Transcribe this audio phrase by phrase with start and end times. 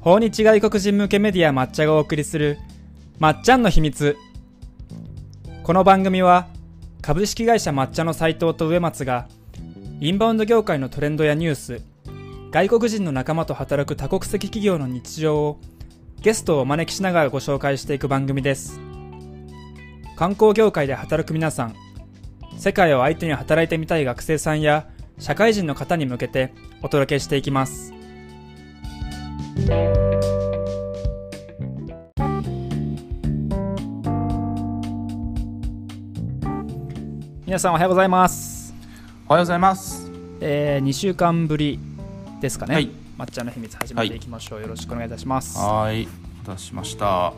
[0.00, 2.58] 訪日外国人向けメディア抹茶がお送りする
[3.18, 4.16] まっちゃんの秘密。
[5.62, 6.48] この番組は
[7.02, 9.28] 株式会社抹茶の斉藤と植松が
[10.00, 11.82] インバウンド業界のトレンドやニュース
[12.50, 15.60] 外国人の仲間と働く多国籍企業の日常を
[16.22, 18.80] ゲストをお招きしながらご紹介していく番組です。
[20.16, 21.74] 観光業界で働く皆さん
[22.56, 27.99] 世界を相手に働いてみたい学生さんや社会人の方に向けてお届けしていきます。
[37.46, 38.72] 皆さんおはようございます、
[39.26, 40.08] おはようございます。
[40.40, 41.80] えー、2週間ぶり
[42.40, 42.90] ですかね、はい。
[43.18, 45.58] 抹茶の秘密始めていきましょう、よろしくお願いいたします。
[45.58, 47.32] はーい、お待たせしました。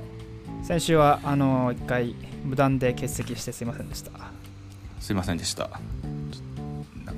[0.63, 2.15] 先週はあの一回
[2.45, 4.11] 無断で欠席してすいませんでした。
[5.01, 5.71] すいませんでした。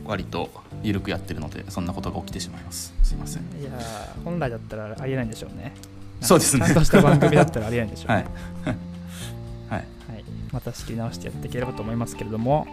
[0.05, 0.51] 割と
[0.85, 2.95] 緩くやってるので、そんなことが起きてしまいます。
[3.03, 3.43] すいません。
[3.61, 5.73] いやー本来だったらありえないんでしょうね
[6.21, 8.15] そうですねちゃんとした番組だったらありえないんでしょうね、
[8.65, 8.77] はい。
[9.69, 9.85] はい。
[10.13, 12.67] はい、また仕切り直してやっていければと思いますけれども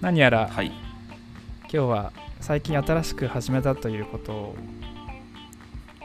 [0.00, 0.66] 何やらはい。
[0.66, 4.56] 今日は最近新しく始めたということを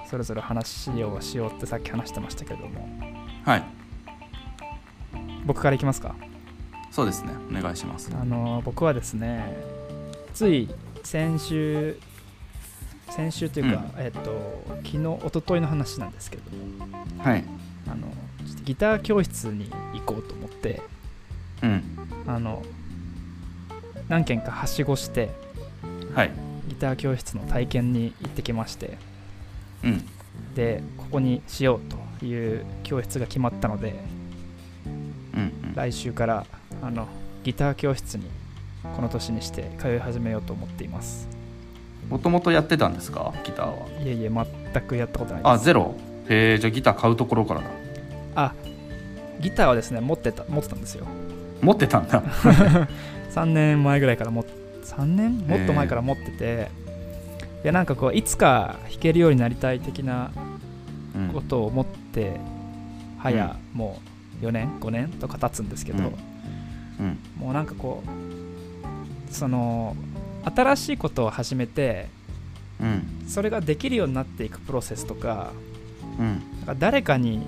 [0.10, 2.88] それぞれ話をしようってさっき話してましたけれども
[3.46, 3.64] はい。
[5.46, 6.16] 僕からいきますか？
[6.92, 7.32] そうですね。
[7.50, 8.12] お願いします。
[8.20, 9.58] あの僕はですね
[10.34, 10.70] つい
[11.04, 11.98] 先週
[13.10, 16.52] 先週というか、えっと昨日一昨日の話なんですけれど
[16.88, 17.44] もはい。
[17.88, 18.08] あの
[18.64, 20.82] ギター教室に行こうと思って
[21.62, 21.84] うん。
[22.26, 22.64] あの
[24.10, 25.30] 何軒かはしごして
[26.16, 26.32] はい。
[26.68, 28.98] ギター教室の体験に行ってきまして
[29.84, 30.06] うん。
[30.56, 33.94] でここにしようという教室が決まったので
[34.86, 35.42] うん。
[35.42, 35.74] うん。
[35.76, 36.46] 来週から
[36.82, 37.08] あの
[37.44, 38.28] ギター教室に
[38.96, 41.28] この年にして通い始めようと思っています。
[42.10, 43.34] もともとやってたんですか？
[43.44, 43.88] ギターは。
[44.04, 45.52] いえいえ全くやったことないです。
[45.52, 45.96] あ、ゼロ？
[46.30, 47.68] へえ、じゃあギター買うところからだ。
[48.36, 48.54] あ
[49.40, 51.06] ギターはですね持ってた持ってたんですよ。
[51.62, 52.22] 持ってたんだ。
[53.32, 54.44] 3年前ぐらいからも
[54.84, 55.38] 3年？
[55.40, 56.70] もっと前から持ってて、
[57.64, 60.32] いやなんかこういつか弾けるようになりたい的な
[61.16, 61.30] うん。
[61.30, 62.40] ことを思って
[63.20, 64.00] 早も
[64.42, 65.10] う4年？5年？
[65.10, 66.04] とか経つんですけど、
[67.00, 67.20] うん。
[67.38, 68.33] もうなんかこう
[69.34, 69.96] その
[70.44, 72.08] 新しいことを始めて
[72.80, 73.26] うん。
[73.28, 75.52] それができるようになっていくプロセスとか
[76.20, 76.42] うん。
[76.66, 77.42] か誰かに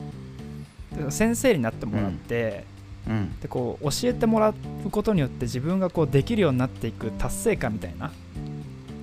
[1.10, 2.66] 先生になってもらって、
[3.08, 3.40] うん。
[3.40, 4.56] でこう教えてもらう
[4.90, 8.12] ことによって自分がこうできるようになっていく達成感みたいな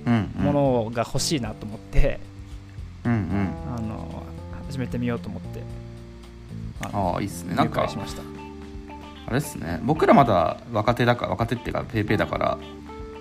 [0.05, 0.31] うん。
[0.35, 2.19] ものが欲しいなと思って、
[3.05, 3.11] うん。
[3.11, 3.49] うん。
[3.77, 4.23] あの
[4.67, 5.61] 始めてみようと思って
[6.81, 7.55] あのああ、いいっすね。
[7.55, 8.32] なんかし、ました
[9.25, 9.79] あれですね。
[9.83, 12.57] 僕らまだ若手だから若手っていうかペイペイだから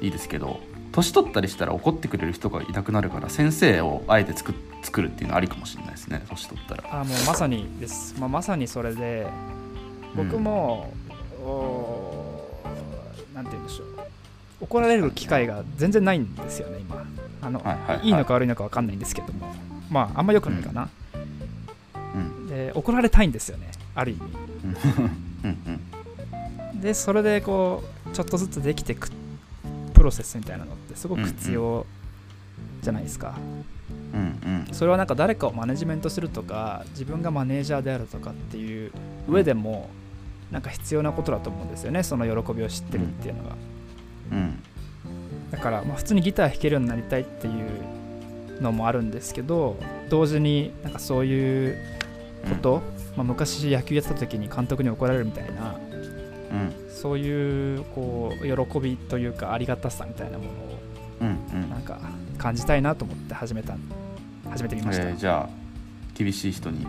[0.01, 0.61] いいですけど
[0.93, 6.23] 年取ったりしたら怒ってくれる人がいなくなるから先生をあえて作っ作るっていうのはありかもしれないですね。
[6.29, 7.01] 年取ったら。
[7.01, 9.27] あもうまさにです、まあ、まさにそれで
[10.15, 10.93] 僕も、
[11.41, 12.45] お
[13.35, 13.87] なんて言うんでしょう。
[14.61, 17.05] 怒られる機会が全然ないんですよね今。
[17.41, 18.07] あの、はいはいはい。
[18.07, 19.55] いいのか悪いのか分かんないんですけども。
[19.91, 20.89] まああんま良くないかな、
[22.15, 22.49] うん。
[22.49, 24.21] で怒られたいんですよねある意味。
[25.45, 25.81] うんうん
[26.83, 29.09] でそれでこうちょっとずつできていく
[29.95, 31.87] プロセスみたいなのってすごく必要
[32.83, 33.39] じゃないですか、
[34.13, 34.75] うんうん。
[34.75, 38.91] それはなんか誰かをマネジメントするとか自分がマネージャーであるとかっていう
[39.29, 39.89] 上でも
[40.51, 42.03] なんか必要なことだと思うんですよね。
[42.03, 43.57] その喜びを知ってるっていうのが。
[44.33, 44.63] うん。
[45.53, 49.77] だからまあ普通にギター弾けるようになりたいっていうのもあるんですけど
[50.09, 51.77] 同時になんかそういう
[52.49, 52.83] こと、
[53.17, 55.77] まあ、昔野球やってた時に監督に怒られるみたいな
[56.53, 56.73] うん。
[56.91, 60.73] そういうこう喜びというかありがたさみたいなものを
[61.69, 61.99] なんか
[62.39, 63.77] 感じたいなと思って始めた
[64.51, 65.63] 始めてみました、えーじゃあ
[66.15, 66.87] 厳しい人に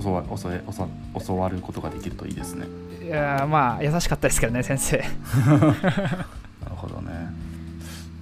[0.00, 0.88] 教わ教え教わ
[1.26, 2.66] 教わることができるといいですね。
[3.04, 4.98] いやーまあ優しかったですけどね先生。
[5.50, 7.10] なるほどね。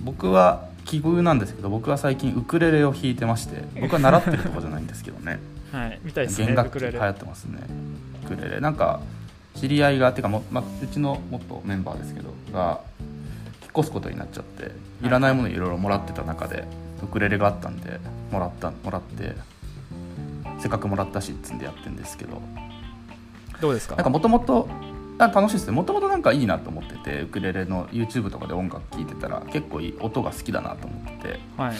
[0.02, 5.38] 僕は奇遇なんですけど僕は最近ウクレレを弾いてまして僕は習ってるとかじゃないんですけどね。
[5.70, 6.92] はいみたいですね弦楽器ウクレレ。
[6.94, 7.59] 流行ってますね。
[8.24, 8.60] ウクレレ。
[8.60, 9.00] なんか
[9.56, 12.80] 知り合いがてかも、まあ、うちの元メンバーですけどが
[13.62, 14.70] 引っ越すことになっちゃって
[15.02, 16.64] いらないものいろいろもらってた中で
[17.02, 18.00] ウクレレがあったんで
[18.30, 19.34] もらったもらって
[20.58, 22.41] せっかくもらったしっつんでやってるんですけど。
[23.60, 23.97] どうですか？
[23.97, 24.68] なんかもともと
[25.18, 25.72] 楽しいですね。
[25.72, 31.76] もともとなんかいいなと思っててウクレレの YouTube とかで音楽聴いてたら結構いい音が好きだなと思っててはい。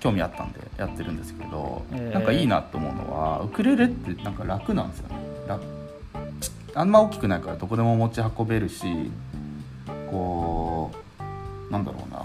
[0.00, 2.14] 興味あったんでやってるんですけど、えー。
[2.14, 5.16] なんかいいなと思うのはウクレレってなんか楽なんですよね
[6.74, 9.10] あんま大きくないからどこでも持ち運べるし
[10.10, 10.90] こ
[11.68, 12.24] うなんだろうな。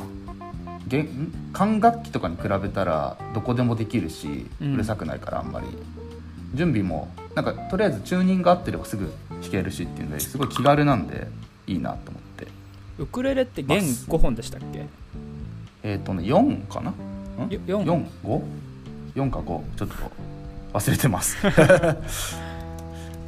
[1.53, 4.73] 管楽器とかに比べたらどこでもできるしうん。
[4.75, 5.65] うるさくないからあんまり、
[6.53, 9.11] 準備もなんかとりあえずチューニング合ってればすぐ
[9.41, 11.27] 弾けるしっていうんですごい気軽なんで
[11.65, 12.47] いいなと思って。
[12.99, 14.85] ウクレレって弦5本でしたっけ？
[15.81, 16.93] えっ、とね4かな？
[17.49, 18.05] よ四
[19.15, 19.95] ?45?4 か5ちょっと
[20.73, 21.37] 忘れてます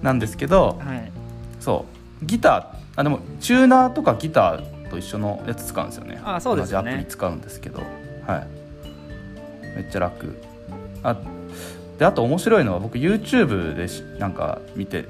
[0.01, 1.11] なんですけどはい。
[1.59, 1.85] そ
[2.21, 2.25] う。
[2.25, 6.21] ギターあでもチューナーとかギターと一緒のやつ使うんですよね。
[6.23, 6.91] あそうですよね。
[6.91, 7.81] 同じアプリ使うんですけど。
[8.25, 8.47] はい。
[9.75, 10.41] めっちゃ楽。
[11.03, 11.17] あ
[11.99, 15.05] であと面白いのは僕 YouTube でしなんか見て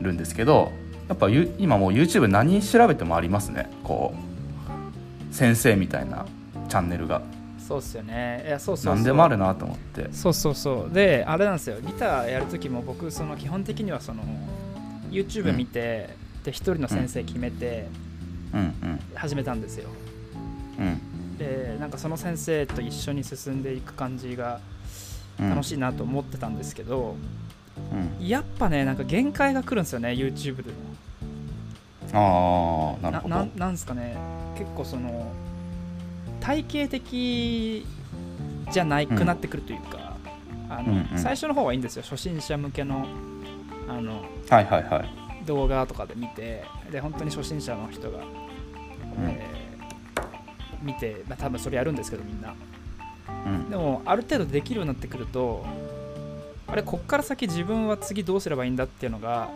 [0.00, 0.72] るんですけど
[1.08, 3.70] やっぱゆ今もう YouTube 何調べてもありますね。
[3.84, 6.26] こう先生みたいな
[6.68, 7.22] チャンネルが
[7.68, 8.44] そうっすよね。
[8.46, 8.94] いやそうそうそう。
[8.94, 10.08] 何でもあるなと思って。
[10.10, 10.94] そうそうそう。
[10.94, 11.78] であれなんですよ。
[11.82, 14.22] ギターやるときも僕その基本的にはその
[15.10, 17.88] YouTube 見て、で一人の先生決めて
[18.54, 18.60] うん。
[18.60, 19.90] うん始めたんですよ、
[20.78, 21.36] うん。
[21.36, 24.60] でなんかその先生と一緒に進んでいく感じが
[25.38, 25.50] うん。
[25.50, 27.16] 楽しいなと思ってたんですけど、
[27.92, 28.26] うん。
[28.26, 30.70] やっぱねなんか限界が来るんですよね YouTube で
[32.14, 33.34] ああなるほど。
[33.34, 34.16] ななんですかね。
[34.56, 35.30] 結構その
[36.48, 37.86] 体系的
[38.72, 40.16] じゃないくなってくるというか、
[40.70, 41.18] あのうんうん。
[41.18, 42.02] 最初の方はいいんですよ。
[42.02, 43.06] 初心者向けの
[43.86, 45.44] あのはいはいはい。
[45.44, 48.24] 動画とかで見てで本当に初心者の人が、うん。
[49.28, 49.68] えー
[50.80, 52.54] 見て、まあ、多分それやるんですけどみんな。
[53.46, 53.68] うん。
[53.68, 55.66] でもある程度できるようになってくると
[56.66, 59.50] あれこっから先自分は次どうすればいいんだっていうのが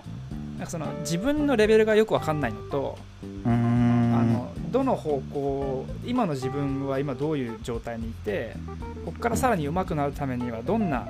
[0.59, 2.99] なんかその自分のレベルがよく分かんないのと、
[3.45, 8.57] あのどの方向今の自分は今どういう状態にいて
[9.05, 11.07] ここからさらに上手くなるためにはどんな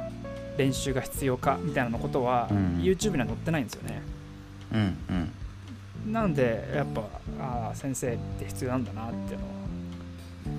[0.57, 2.57] 練習が必要かみたいなのことは、うん。
[2.83, 4.03] YouTube には載ってないんですよね。
[4.73, 4.97] うん
[6.07, 6.13] うん。
[6.13, 7.03] なんでやっぱ
[7.41, 9.53] あー先生って必要なんだなっていうのは。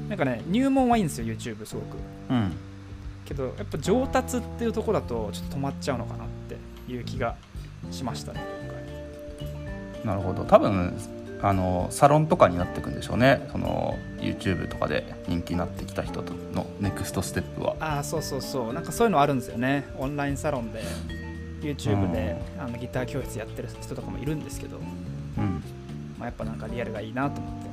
[0.10, 1.98] なんかね入門はいいんですよ YouTube すごく。
[2.30, 2.52] うん。
[3.26, 7.36] けどやっぱ上達っていうところだとちょっと止まっちゃうのかなっていう気が
[7.90, 8.42] しましたね
[10.04, 10.44] 今なるほど。
[10.44, 10.94] 多分
[11.44, 13.50] あのサロンとかになっていくんでしょうね。
[13.52, 17.76] その YouTube とかで人気になってきた人とのネクストステップは。
[17.80, 18.74] 回ああそうそうそう。
[18.74, 19.84] なんかそういうのあるんですよね。
[19.98, 20.82] オンラインサロンで
[21.62, 25.62] YouTube であのギター教室やってる人とかもいるんですけど、うん。
[26.18, 27.70] まあ、やっぱなんかリアルがいいなと思って。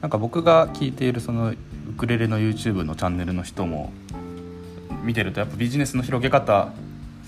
[0.00, 1.56] なんか僕が聞いているそのウ
[1.98, 3.92] クレレの YouTube のチャンネルの人も
[5.02, 6.72] 見てるとやっぱビジネスの広げ方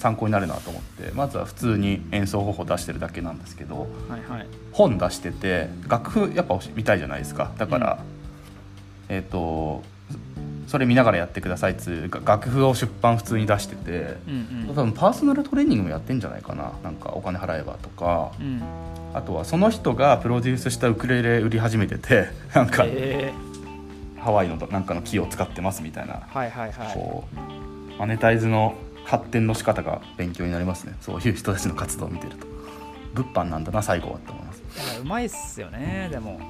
[0.01, 4.47] 参考になるなと思ってまずは普通に演奏方法出してるだけなんですけどはいはい。
[4.73, 7.53] 本出してて楽譜やっぱ見たいじゃないですか。
[7.59, 8.03] だから、
[9.09, 9.83] えっ、と
[10.67, 16.73] それ見ながらやってくださいっつうが楽譜を出版普通に出しててうん多分パーソナルトレーニングもやってんじゃないかな。
[16.83, 18.33] なんかお金払えばとか。
[18.41, 18.47] うん。
[18.47, 18.63] うん
[19.13, 23.33] あとはその人がプロデュースしたウクレレ売り始めてて なんかえ。
[24.21, 26.95] ハワイのなんかの木を使ってますみたいな、ー、はいはいはい。
[26.95, 27.25] こ
[27.97, 28.75] うマネタイズの
[29.11, 30.95] 発展の仕方が勉強になりますね。
[31.01, 32.47] そういう人たちの活動を見てると。
[33.13, 34.63] 物販なんだな最後はって思います。
[34.93, 36.41] いやうまいっすよねでも。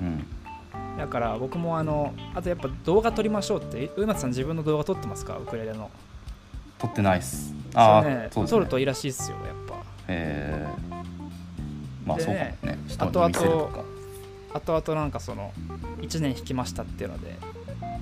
[0.00, 0.26] うん。
[0.98, 5.38] だから僕もあのあとやっぱ動画撮りましょうって上松さん自分の動画撮ってますか？
[5.38, 5.88] ウクレレの。
[6.80, 7.54] 撮ってないっす。
[7.74, 8.46] ああそうですね。
[8.48, 9.76] 撮るといいらしいっすよやっぱ。
[10.08, 11.04] えー、
[12.04, 12.78] まあそうかでねもね。
[12.88, 13.84] 人に見せるとか。
[14.52, 15.52] 後々なんかその
[16.00, 17.36] 1年弾きましたっていうので、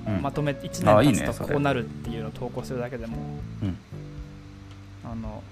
[0.06, 0.22] うん。
[0.22, 3.18] まとめ1あいい年経つとこうなるっていうのを投稿するだけでも
[3.62, 3.76] うん
[5.10, 5.42] あの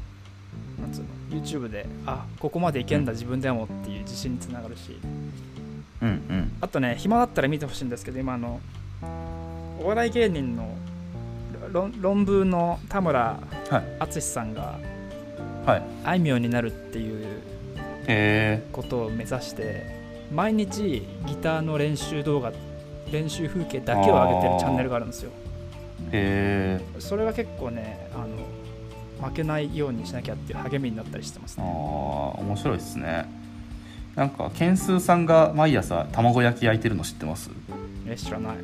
[0.80, 4.98] なんつうの YouTube であここまでいけんだ自分でもっていう自信につながるし。
[6.02, 6.52] うんうん。
[6.60, 8.60] あとね暇だったら見てほしいんですけど今あの
[9.80, 10.74] お笑い芸人の
[11.72, 13.84] 論論文の田村はい。
[13.98, 14.78] 淳さんが
[15.64, 15.82] はい。
[16.04, 17.26] あいみょんになるっていう
[18.06, 19.96] へことを目指して
[20.32, 22.52] 毎日ギターの練習動画
[23.10, 25.30] 練習風景だけを上げてるチャンネルがあるんですよ。
[26.12, 27.00] えへえ。
[27.00, 28.26] それが結構ねあの
[29.22, 31.70] 負けないようにしなきゃっていう励みになったりしてますああね
[32.48, 33.26] 面白いですね。
[34.14, 37.50] なんかケンスーさんが毎朝卵焼き焼いてるの知ってます？
[38.08, 38.56] え知らない。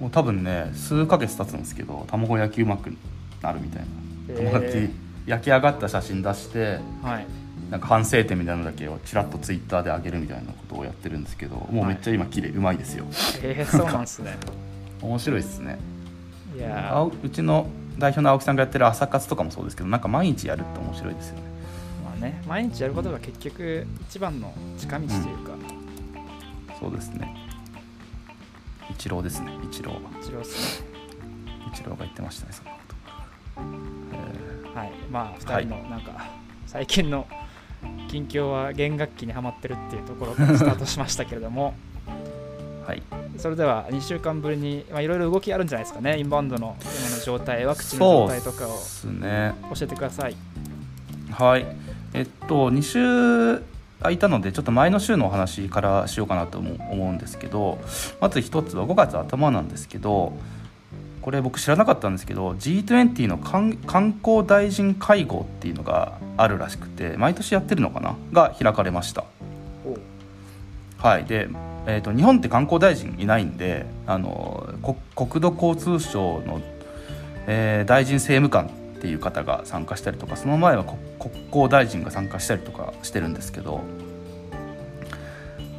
[0.00, 2.92] もう多分ね数ヶ月経つんですけど卵焼きうまく
[3.40, 3.82] なるみたい
[4.28, 4.34] な。
[4.50, 4.90] 卵焼き、え
[5.26, 7.26] 焼き上がった写真出してーはい。
[7.70, 13.06] なんか反省点みたいなのだけをちらっとツイッターで上げるみたいなことをやってるんですけどもうめっちゃ今綺麗うまいですよ。
[13.42, 14.36] えー、そうなんですね。
[15.00, 15.78] 面白いですね。
[16.56, 17.66] いや青うちの
[17.98, 21.42] 代表の青木さんがやってる朝活とかもそうですけどなんか毎日やるって面白いですよね。
[22.02, 25.52] ーまあね毎日やることが結局一番の近道というか、
[26.80, 27.34] そうですね。
[28.90, 29.92] 一郎ですね一郎。
[30.20, 30.88] 一郎っすね。
[31.72, 32.94] 一郎が言ってましたねそんなこと。
[34.74, 34.92] えはい。
[35.10, 36.26] まあ2人のなんか、
[36.66, 37.26] 最近の
[38.08, 41.74] 近況は弦楽器にはまってるっていうところからスタートしましたけれども。
[42.06, 46.18] ー はいそれでは2週間ぶりにまあいろいろ動きあるんじゃないですかね。
[46.18, 50.36] インバウンドの今の状態ワクチンの状態とかを教えてください。
[51.30, 51.66] はい。
[52.12, 53.62] えっと2週
[54.00, 57.78] 空いたのでちょっと前の週のお話からしようかなと思うんですけど
[58.20, 60.32] まず一つは5月頭なんですけど
[61.22, 68.14] これ僕知らなかったんですけど G20 の観観光大臣会合っていうのがあるらしくて毎年やってるのかな？
[68.32, 69.24] が開かれました。
[70.98, 71.24] はい。
[71.24, 71.48] で、
[71.86, 74.68] えー、と日本って観光大臣いないんであの
[75.14, 76.60] 国土交通省の、
[77.46, 80.98] えー大臣政務官っていう方が参加したりとかその前は国
[81.48, 83.82] 交大臣が参加したりとかしてるんですけど、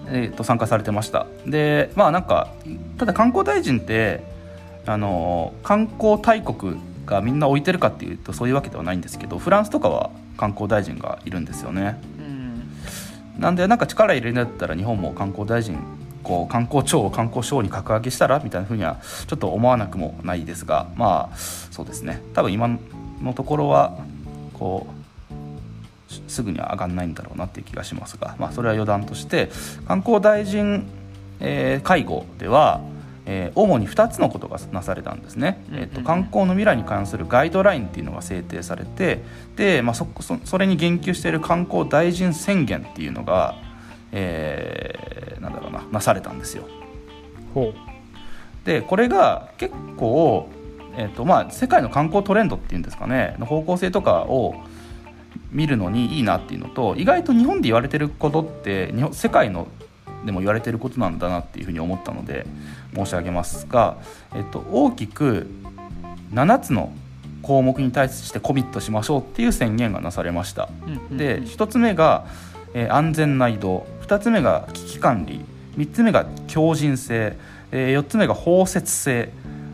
[0.09, 1.25] えー、と参加されてました。
[1.45, 2.53] でまあなんか
[2.99, 4.23] ただ観光大臣って
[4.85, 11.99] あの観光大国がみんな置いてるかっていうとそういうわけではないんですけどフランスとかは観光大臣がいるんですよね。
[13.37, 15.77] なんでなんか力入れるんだったら日本も観光大臣
[16.23, 22.21] こう観光庁を観光省に格上げしたらみたいなふうにはちょっと思わなくもないですがまあそうですね。
[22.33, 22.69] 多分今
[23.21, 23.97] のところは
[24.53, 25.05] こう
[26.27, 29.49] すぐには上がんないんだろうなっていう気がしますが、まあ、それは余談として
[29.87, 30.87] 観光大臣、
[31.39, 32.81] えー会合では、
[33.25, 39.23] えー主に2つのことがなされたんですね、えー、と観光の未来に関するガイドラインっていうのが制定されて
[39.55, 43.55] で、まあ、そそそれに言及している観光大臣宣言っていうのが、
[44.11, 45.15] えー
[45.45, 46.63] なんだろうななされたんですよ。
[47.53, 47.73] ほ
[48.65, 50.49] でこれが結構、
[50.97, 54.55] えーとまあ、世界の観光トレンドっていうんですかねの方向性とかを
[55.51, 59.67] 見るのにいいなっていうのと意外と日本で言われてることって日本世界の
[60.25, 62.45] でも言われてることなんだなっていうふうに思ったので
[62.93, 63.97] 申し上げますが、
[64.33, 65.47] えっと、大きく
[66.33, 66.91] 7つの
[67.41, 70.67] 項目に対してコミットしましょうっていう宣言がなされました。
[71.11, 72.25] で1つ目が、
[72.73, 75.45] えー安全な移動2つ目が危機管理
[75.77, 77.37] 3つ目が強靭性、
[77.71, 79.31] え4つ目が包摂性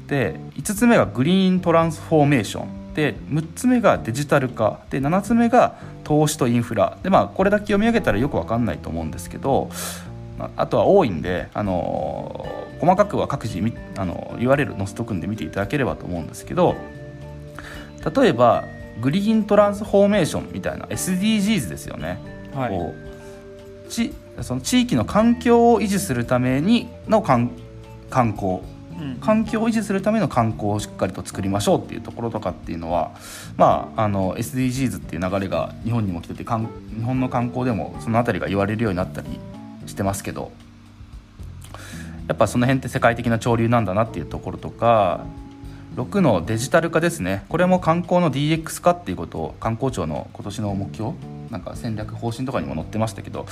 [0.08, 9.76] で5つ目がグリーントランスフォーメーションで6つ目がデジタル化で7つ目が投資とインフラでまあこれだけ読み上げたらよくわかんないと思うんですけどま
[10.46, 16.76] ああとは多いんで、あのー細かくは各自み、あの URL 載せとくんで見ていただければと思うんですけど
[18.16, 18.66] 例えば
[19.00, 22.20] グリーントランスフォーメーションみたいな SDGs ですよね、
[22.56, 22.70] はい。
[22.72, 22.96] こ
[23.88, 27.52] うちその地域の環境を維持するためにの観
[28.10, 28.62] 観光。
[29.00, 29.16] うん。
[29.22, 33.12] 環境を維持するための観光をしっかりと作りましょうっていうところとかっていうのは、
[33.58, 36.50] まあ、あの SDGs っていう流れが日本にも来てて日
[37.04, 39.40] 本の観光でもその辺りが言われるようになったり
[39.92, 40.52] してますけど。
[42.28, 45.26] やっぱその辺って世界的な潮流なんだなっていうところとか
[45.98, 47.44] 6のデジタル化ですね。
[47.50, 51.12] これも観光の DX 化っていうことを観光庁の今年の目標
[51.50, 53.46] なんか戦略方針とかにも載ってましたけど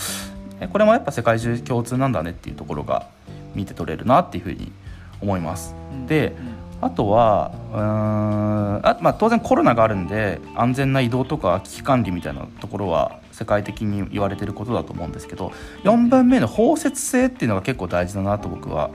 [0.62, 3.08] えこれもやっぱ世界中共通なんだねっていうところが
[3.54, 4.72] 見て取れるなっていうふうに
[5.20, 5.76] 思います。
[6.08, 6.34] で
[6.80, 15.54] あとはうーんあ、まあ、当然コロナがあるんで安全な移動とか危機管理みたいなところは世界的に言われてることだと思うんですけど
[15.84, 18.92] 4番目の包摂性っていうのが結構大事だなと僕は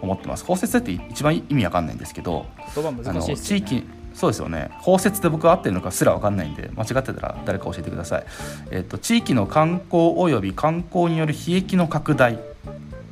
[0.00, 0.44] 思ってます。
[0.44, 3.36] 包摂性って一番意味わかんないんですけど言葉あの難しいね。
[3.36, 4.70] 地域そうですよね。
[4.80, 8.24] 包摂って僕は合ってるのかすら分かんないんで間違ってたら誰か教えてください、
[8.70, 12.42] えっと地域の観光および観光による悲劇の拡大って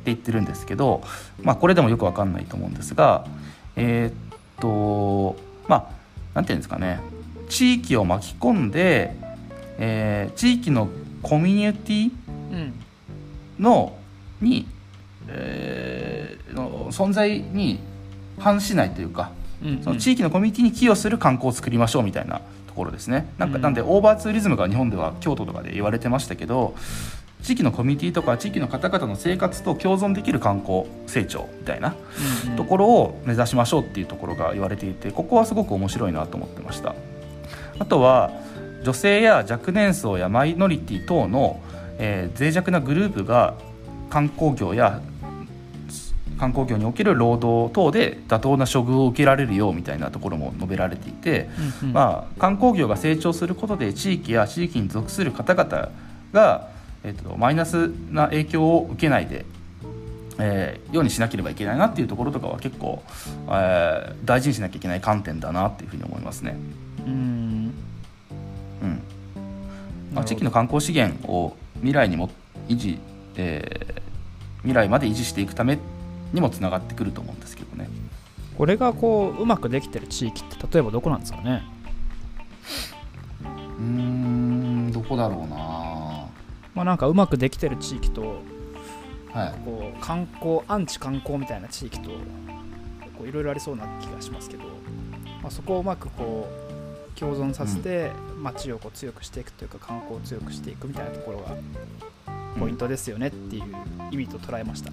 [0.05, 1.03] 言ってるんですけど、
[1.41, 3.25] まあ、これでもよく分かんないと思うんですが
[3.75, 4.13] えーっ
[4.59, 5.35] と
[5.67, 6.03] まあ
[6.33, 6.99] なんていうんですかね。
[7.49, 9.15] 地域を巻き込んで、
[9.79, 10.89] えー地域の
[11.21, 12.11] コミュニティ
[12.51, 12.73] うん。
[13.59, 13.95] の
[14.41, 14.67] に、
[15.27, 17.79] えーの存在に
[18.37, 19.31] 反しないというか
[19.63, 23.27] うんその地域のコミュニティに寄与する観光を作りましょうみたいなところですね。
[23.37, 23.61] なんかうん。
[23.61, 26.75] なんでオーバーツーリズムが日本では京都とかで言われてましたけど
[27.41, 31.95] 地域のコミュニティとか地域の方々の生活と共存できる観光成長みたいな
[32.45, 36.95] うんうんところを目指しましょうっていうところが言われていてここはすごく面白いなと思ってました。
[37.79, 38.31] あとは
[38.83, 41.61] 女性や若年層やマイノリティ等の、
[41.97, 43.55] えー脆弱なグループが
[44.09, 45.01] 観光業や
[46.37, 51.49] 観光業における労働等で妥当な処遇を受けられるようみたいなところも述べられていて、
[51.81, 55.89] うんうんまあ、観光業が成長することで地域や地域に属する方々
[56.33, 56.69] が、
[57.03, 59.45] えっとマイナスな影響を受けないで、
[60.39, 63.03] えーようにしなければいけないなっていうところとかは結構、
[63.47, 66.57] えー大事にしなきゃいけない観点だなっていうふうに思いますね。
[67.05, 67.73] うん
[70.13, 72.29] あ、なるほど地域の観光資源を未来にも
[72.67, 72.99] 維持、
[73.35, 74.03] えー
[74.63, 75.77] 未来まで維持していくため
[76.31, 77.89] にもつながってくると思うんですけどね。
[78.57, 81.63] これがこううまくできてる地域って例えばどこなんですかね？
[83.43, 85.57] うーんどこだろうな。
[86.73, 88.41] まあなんかうまくできてる地域と
[89.33, 89.53] はい。
[89.65, 92.11] こう観光アンチ観光みたいな地域と
[93.17, 94.63] こういろいろありそうな気がしますけど、
[95.41, 96.72] まあ、そこをうまくこう
[97.19, 101.55] 共存させて街をこう強くしていくというか観光を強くしていくみたいなところが
[102.59, 103.63] ポイントですよねっていう
[104.11, 104.91] 意味と捉えました。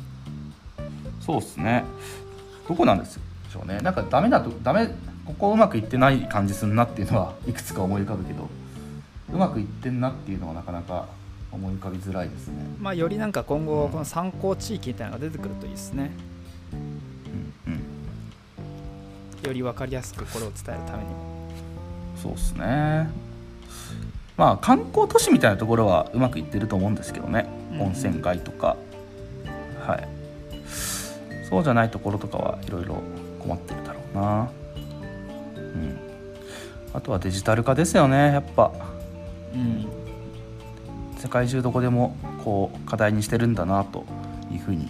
[1.20, 1.84] そうですね。
[2.68, 3.80] どこなんですでしょうね。
[3.80, 4.88] なんかダメだとダメ
[5.24, 8.48] ここうまくいってない感じするなっていうのはいくつか思い浮かぶけど
[9.32, 11.08] うまくいってんなっていうのはなかなか
[11.52, 12.54] 思い浮かびづらいですね。
[12.78, 16.12] まあ、よりなんか今後うんこの参考地域みたいなのが出てくるといいですね。
[17.66, 17.72] うん。
[17.72, 19.46] うん。
[19.46, 21.10] より分かりやすくこれを伝えるために。
[21.10, 21.29] も。
[22.22, 23.08] そうですね。
[24.36, 27.46] まあ観光都市みたいなところはうまくいってると思うんですけどね。
[27.72, 28.76] うん温泉街とか、
[29.80, 30.08] はい。
[31.48, 33.02] そうじゃないところとかはいろいろ
[33.40, 34.50] 困ってるだろうな。
[35.56, 35.98] うん。
[36.92, 38.70] あとはデジタル化ですよねやっぱ。
[39.54, 39.86] うん。
[41.16, 44.04] 世界中どこでもこう課題にしてるんだなと
[44.50, 44.88] いうふうに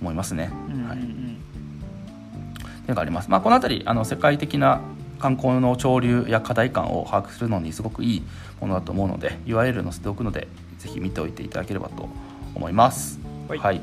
[0.00, 0.50] 思いますね。
[0.68, 1.04] うんはい、うん。
[1.04, 2.84] ってい。
[2.86, 3.30] うのがあります。
[3.30, 4.80] まあ、この辺りあの世界的な
[5.22, 8.22] 観光の潮流や課題感を把握するのにすごくいい
[8.60, 10.48] ものだと思うので URL 載せておくので
[10.78, 12.08] ぜひ見ておいていただければと
[12.54, 13.20] 思います。
[13.48, 13.80] はい。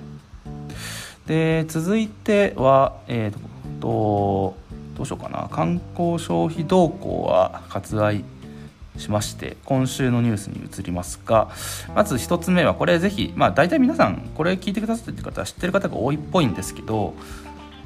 [1.25, 4.58] で続いては、えーと
[4.96, 5.48] どうしようかな。
[5.50, 8.25] 観光消費動向は割愛
[8.98, 11.50] しまして今週のニュースに移りますが
[11.96, 17.13] まず1つ目はこれぜひ、まあ、大体皆さんこれ聞いてくださってる方は知ってる方が多いっぽいんですけど、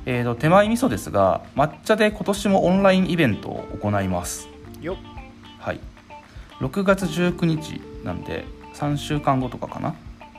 [0.06, 4.48] えーと手前味噌ですが抹茶で今年もオンラインイベントを行います。
[4.82, 4.98] よっ。
[5.60, 5.80] はい、
[6.60, 8.46] 6月19日なんで
[8.76, 9.96] 3週間後とかかな、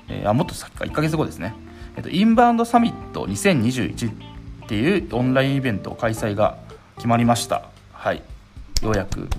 [0.08, 0.84] えーあもっと先か。
[0.84, 1.54] 1ヶ月後ですね、
[1.96, 4.14] えっとインバウンドサミット2021っ
[4.68, 6.58] ていうオンラインイベント開催が
[6.96, 7.62] 決まりました。
[7.92, 8.22] はい。
[8.82, 9.30] ようやく、うんま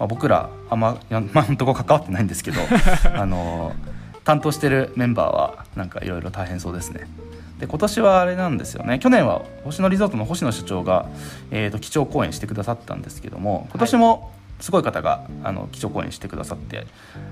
[0.00, 2.60] あ、僕らあんまやんまあんとこ関わってないんですけど
[3.14, 7.08] あのー担当してるメンバーはなんかいろいろ大変そうですね
[7.58, 8.98] で今年はあれなんですよね。
[8.98, 11.08] 去年は星野リゾートの星野社長が、
[11.50, 16.86] えー、と基調講演してくださったんですけども今年もすごい方があの基調講演してくださって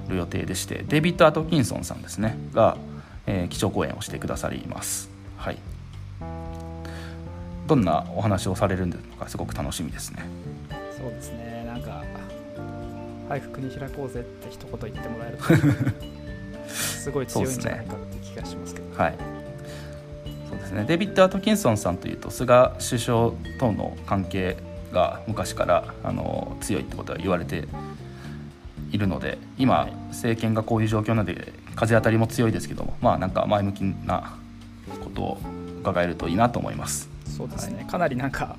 [0.08, 2.76] る予定でしてデイビッド・アトキンソンさんですねが、
[3.26, 5.10] えー基調講演をしてくださります。
[5.36, 5.58] はい。
[7.66, 10.24] どんなお話をされるのかすごく楽しみですね。
[10.96, 11.64] そうですね。
[11.66, 12.02] なんか
[13.28, 15.44] 「はい国開こうぜ」って一言言ってもらえると
[16.70, 19.02] すごい強いんじゃないかって気がしますけど。
[19.02, 19.35] はい
[20.48, 20.84] そうですね。
[20.86, 24.56] デイビッド・アトキンソンさんというと菅首相との関係
[24.92, 27.66] が昔からあの強いってことは言われて
[28.92, 29.92] いるので今、はい。
[30.10, 34.38] 政権がこういう状況なので風当たりも強いですけどもまあなんか前向きな
[35.04, 35.38] ことを
[35.80, 37.10] 伺えるといいなと思います。
[37.26, 38.56] そうですね、かなりなんか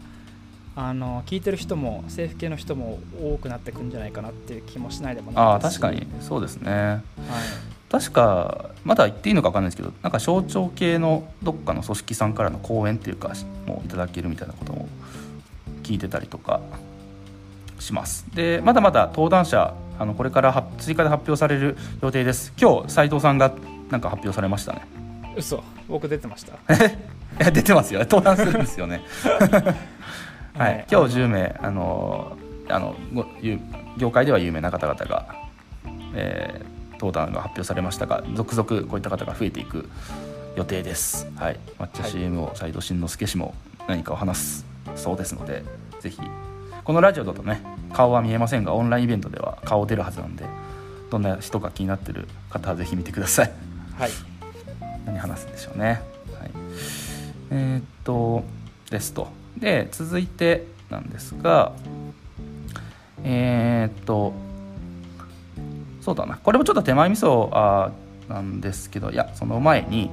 [0.76, 5.80] あの聞いてる人も政府系の人も多くなってくんじゃないかなっていう気もしないでもないああですし。
[5.80, 6.72] 確かにそうですね。
[6.72, 13.32] はい確かまだ言っていいのか分かんないですけどなんか省庁系のどっかの組織さんからの講演っていうか
[13.66, 14.90] もういただけるみたいなことも
[15.84, 16.60] 聞いてたりとか
[17.80, 18.26] します。
[18.34, 23.54] でまだまだ登壇者あのこれから発追加で発表される予定です今日斉藤さんが
[23.90, 24.82] なんか発表されましたね。
[25.38, 25.64] 嘘。
[25.88, 26.58] 僕出てました。
[27.52, 29.02] 出てますよ登壇するんですよね。
[29.24, 29.76] は
[30.66, 30.80] はい。
[30.80, 32.36] い、今日10名あの
[32.68, 32.96] あの
[33.98, 35.26] 業界では有名な方々が、
[36.16, 39.88] えー登壇が発表されましたが続々こういった方が増えていく
[40.56, 41.28] 予定です。
[41.36, 43.54] はい、抹茶はい CM を斉藤慎之介氏も
[43.88, 45.64] 何かを話すそうですので
[46.00, 46.20] ぜひ
[46.84, 47.62] このラジオだとね
[47.94, 50.46] 顔は見えませんがオンラインイベントでは顔出るはずなんで
[51.10, 53.52] どんな人が気になってる方はぜひ見てください。
[53.98, 54.10] はい
[55.06, 55.86] 何話すんでしょうね。
[55.86, 56.52] はい、
[57.52, 58.44] えーっと
[58.90, 61.72] ですとで続いてなんですが
[63.24, 64.34] えーっと
[66.08, 66.40] そうだな。
[66.42, 70.10] これもちょっと手前味噌あーなんですけどいやその前に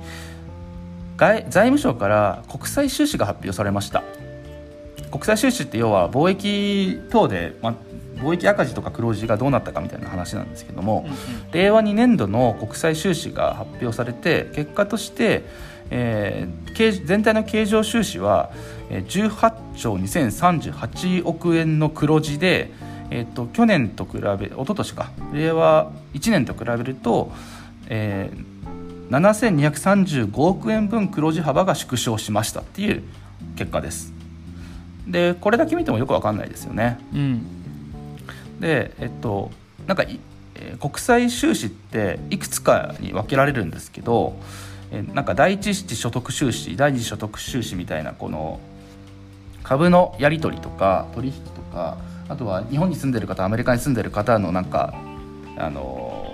[1.17, 4.03] 外財務省から国際収支が発表されました。
[5.13, 7.77] 国際収支って要は貿易等で、ま、
[8.17, 11.17] 貿易赤字とか黒字がどうなったかみたいな話なんですけども、うんうん。
[11.53, 15.45] 令和2年度の国際収支が発表されて結果として、
[15.91, 18.51] えー経全体の経常収支は
[18.91, 22.73] えー18兆2038億円の黒字で、
[23.11, 25.11] えー、と去年と比べ一昨年か。
[25.33, 27.33] 令和1年と比べると、
[27.89, 28.55] えー
[29.11, 33.03] 7235億円分黒字幅が縮小しましたっていう
[33.57, 34.13] 結果です。
[35.07, 36.99] でこれだけ見てもよくわかんないですよね。
[37.13, 37.47] うん。
[38.61, 39.51] でえっと
[39.87, 40.19] なんかい、
[40.55, 44.37] えー国際収支っていくつかに分けられるんですけど、
[44.91, 48.59] えーなんか第一次所得収支第二次所得収支みたいなこの
[49.63, 54.95] 株のやり取りとか取引とかあとは日本に住んでる方アメリカに住んでる方のなんか
[55.57, 56.25] あのー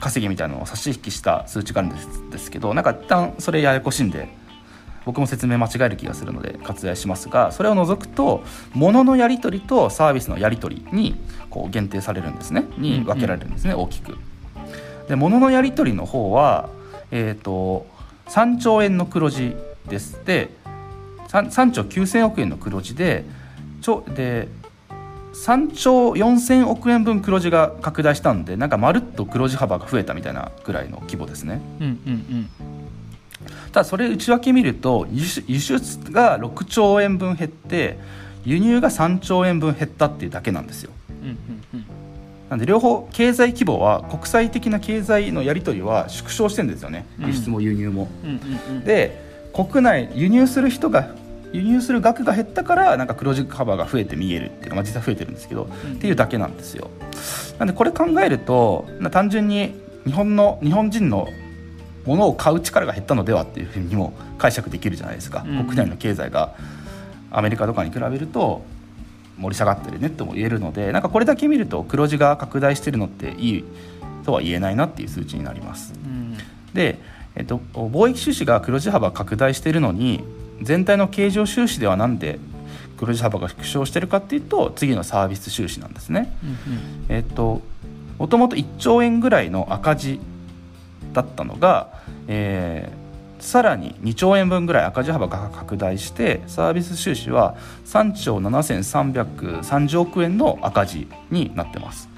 [0.00, 4.28] 稼ぎみたいなのを差し引きした数値があるんですですけどなんか一旦それややこしいんで
[5.04, 8.42] 僕も説明間違える気がするので割愛しますがそれを除くと
[8.74, 11.16] 物のやり取りとサービスのやり取りに
[11.48, 12.64] こう限定されるんですね。
[12.76, 14.16] に分けられるんですね、大きく。
[15.08, 16.68] で物のやり取りの方は、
[17.10, 17.86] えーと、
[18.26, 19.56] 3兆円の黒字
[19.88, 20.20] です。
[20.24, 20.50] で
[21.28, 23.24] 3, 3兆9000億円の黒字で
[23.80, 24.48] ちょで
[25.32, 31.60] 3兆4000億円分黒字が拡大したんでなんかまるっと黒字幅が増えたみたいなぐらいの規模ですね。
[31.80, 32.50] うんうんうん
[33.72, 37.98] ただそれ内訳見ると輸出が6兆円分減って
[38.44, 40.90] 輸入が3兆円分減ったっていうだけなんですよ。
[41.22, 41.36] うんうん
[41.74, 41.84] うん
[42.50, 48.08] なんで両方経済規模は国際的な経済のやり取りは縮小してるんですよね輸出も輸入も。
[48.84, 51.14] で国内輸入する人が
[51.52, 56.90] 輸入する額が減ったからなんか黒字幅が増えて見えるっていうか、まあ、実際増えてるんですけど、うん、っていうだけなんですよ。
[57.58, 61.28] なんでこれ考えると単純に日本の日本人の
[62.06, 66.54] 物を買う力が減ったのではっていうふうにも解釈できるじゃないですか、うん、国内の経済が。
[67.30, 68.62] アメリカとかに比べると
[69.38, 73.64] 盛り下がってるねとも言えるのでなんかこれだけ見ると黒字が拡大してるのっていい
[74.24, 75.94] とは言えないなっていう数値になります。
[76.04, 76.36] うん、
[76.74, 76.98] で、
[77.34, 80.22] えっと、貿易収支が黒字幅拡大しているのに
[80.62, 82.38] 全体の経常収支ではなんで
[82.98, 86.36] 黒字幅が縮小してるかっていうと次のサービス収支なんですね。
[86.42, 86.58] うんうん、
[87.08, 87.62] えっと
[88.18, 90.20] もともと1兆円ぐらいの赤字
[91.14, 91.88] だったのが、
[92.28, 102.10] えー、さらに2兆円分ぐらい赤字幅が拡大してサービス収支は3兆7330億円の赤字になってます。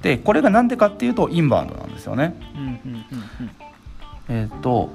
[0.00, 2.34] でこれが何でかっていうとインバウンドなんですよね。
[4.28, 4.90] えっ、と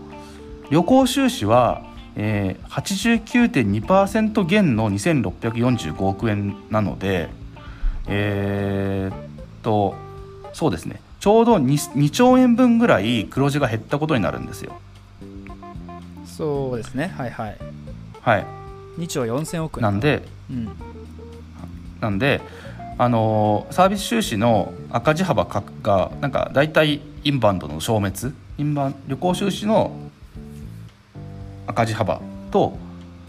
[0.70, 1.82] 旅行収支は、
[2.20, 7.30] えー、89.2%減の2645億円なので
[8.08, 9.18] えー、っ
[9.62, 9.96] と
[10.54, 11.02] そうですね。
[11.20, 14.80] ちょうど 2, 2兆円分ぐらい黒字が減ったことになるんですよ。
[16.26, 17.14] そうですね。
[17.16, 17.58] はいはい。
[18.22, 18.46] はい。
[18.98, 19.84] 2兆4000億円。
[19.84, 20.70] なんで、うん、
[22.00, 22.42] なんで
[22.98, 25.46] あのー、サービス収支の赤字幅
[25.84, 28.34] がなんか大体インバウンドの消滅？
[28.58, 29.92] インバ旅行収支の
[31.78, 32.76] 赤字幅と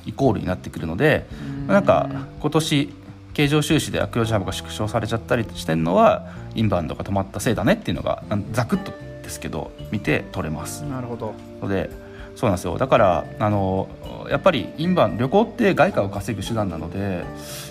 [0.07, 1.27] イコールになってくるので
[1.67, 2.09] なんか
[2.41, 2.95] 今年
[3.35, 10.83] 経常収支で悪用幅が縮小されちゃったりしてるのはインバウンドが止まったせいだねっていうのがざくっとですけど見て取れます。
[10.85, 11.91] なるほどので
[12.37, 13.89] そうなんですよだからあの
[14.31, 17.25] やっぱりインバウンド旅行って外貨を稼ぐ手段なので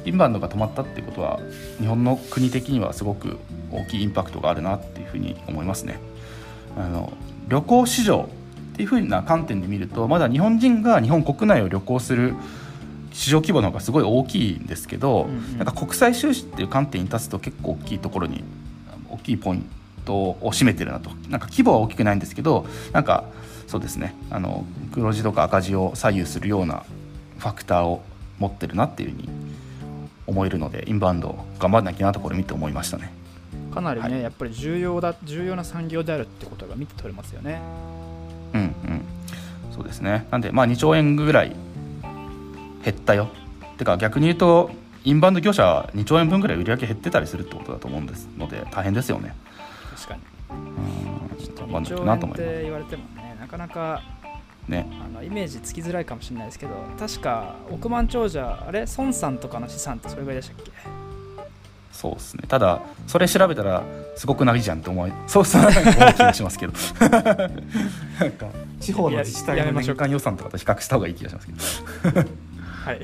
[0.06, 1.40] インバウンドが止まったっていうことは
[1.80, 3.38] 日本の国的にはすごく
[3.72, 6.00] 大きいインパクトがあるなっていうふうに思いますね。
[6.78, 7.12] あの
[7.48, 8.30] 旅行市場
[8.78, 12.36] っていうふうな観点で見るとまだ日本人が日本国内を旅行する
[13.12, 18.44] 市場規模の方がすごい大きいんですけど、うんうん、なんか国際収支っていう観点に立つと結構大きいところに
[19.10, 19.66] 大きいポイン
[20.06, 21.10] トを占めてるなと。
[21.28, 23.24] なんか規模は大きくないんですけどなんか
[23.66, 24.14] そうですね。
[24.30, 26.84] あの黒字とか赤字を左右するような
[27.40, 28.04] ファクターを
[28.38, 29.30] 持ってるなっていうふうに
[30.28, 33.12] 思えるのでインバウンド頑張らなきゃなとこれ見て思いましたね。
[33.74, 37.60] かなりね、はい、やっぱり重要だ重要な産業であるってことが見て取れますよね
[38.54, 39.02] うんうん。
[39.72, 40.28] そうですね。
[40.32, 41.56] なんでまあ2兆円ぐらい
[42.84, 43.30] 減ったよ。
[43.78, 44.72] てか逆に言うと
[45.04, 49.36] インバウンド業者は2兆円分ぐらい売り上げ減ってたりするってことだと思うんですので大変ですよね。
[49.96, 50.22] 確かに。
[50.50, 51.46] うん。
[51.46, 52.50] ちょっと頑張んなと思います。
[52.50, 54.02] って言われてもねなかなか
[54.68, 60.72] ね、あのイメージつきづらいかもしれないですけど確か億万長者あれ孫さんとかの資産ってそれぐらいでしたっけ？
[61.98, 62.44] そうですね。
[62.48, 63.82] ただそれ調べたら
[64.16, 66.74] すごくないじゃんって思いそうそう思う気がしますけど。
[67.10, 67.24] なん
[68.34, 68.46] か
[68.80, 71.48] 地方の自治体の年間予算とかと比較した方がいい気がします
[72.04, 72.30] けど。
[72.86, 73.02] はい。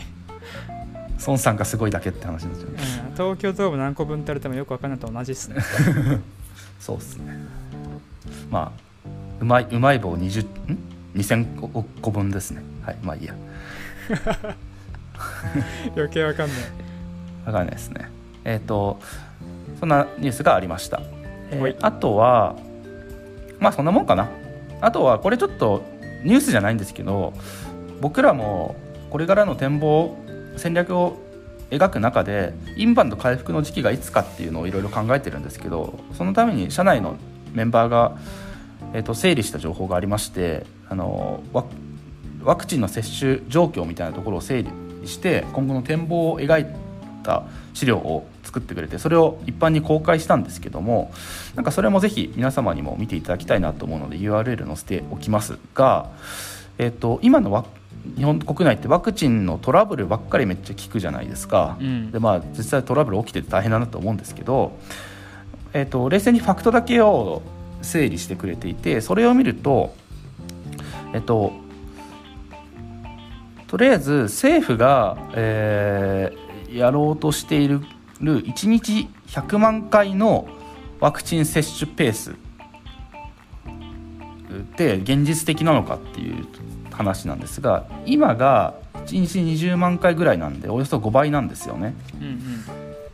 [1.26, 5.56] 孫さんがすごいだけって話ですよね、うん、東京ドーム何個分って言われてもよく分かんないと同じっすね。
[6.80, 7.34] そうっすね。
[8.52, 8.72] まあ
[9.40, 10.78] うまいうまい棒20ん
[11.16, 12.62] ？2000個分ですね。
[12.86, 13.34] はいまあいいや。
[15.96, 16.58] 余計わかんない。
[17.46, 18.08] わかんないですね
[18.46, 19.00] えっ、ー、と
[19.80, 21.02] そんなニュースがありました、
[21.52, 22.56] えー、あとは
[23.60, 24.30] まあそんなもんかな。
[24.84, 25.82] あとはこれちょっと
[26.26, 27.34] ニュースじゃないんですけど
[28.02, 28.76] 僕らも
[29.10, 30.18] これからの展望
[30.58, 31.18] 戦略を
[31.70, 37.16] 描く中でインバウンド回復の時期がいつかっていうのをいろいろ考えてるんですけどそのために社内の
[37.54, 38.18] メンバーが、
[38.94, 41.42] えー、と整理した情報がありましてあの
[42.44, 46.66] ワクチンの接種状況みたいなところを整理して今後の展望を描い
[47.24, 51.12] た資料を作ってくれてそれを一般に公開したんですけども
[51.56, 56.12] なんかそれもぜひ皆様にも見ていただきたいなと思うので URL 載せておきますが、
[56.78, 57.66] えー、と今のワ
[58.16, 64.78] 日本国内ってワクチンのトラブルばっかりめっちゃ聞くじゃないですか、うん、でまあ実際トラブル起きてて大変だなと思うんですけど、
[65.72, 67.42] えーと、冷静にファクトだけを
[67.82, 69.96] 整理してくれていてそれを見ると
[71.13, 71.54] えっ、ー、と
[73.68, 77.82] とりあえず政府が、えー、やろうとしている
[78.21, 80.47] 1日100万回の
[80.99, 82.36] ワクチン接種ペースっ
[84.76, 86.45] て現実的なのかっていう
[86.91, 92.39] 話なんですが今が1日20万回ぐらいなんでおよそ5倍なんですよね、うん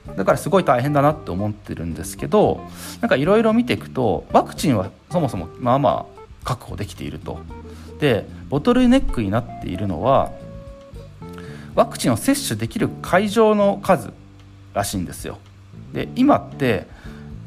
[0.10, 2.62] うん、だからすごい大変だなって思ってるんですけど
[3.02, 7.40] なんかいろいろ見ていくとワクチンはそもそもまあまあ確保できていると。
[8.00, 10.32] でボトルネックになっているのは
[11.76, 14.14] ワクチンを接種できる会場の数
[14.74, 15.38] らしいんですよ。
[15.94, 16.88] で今って、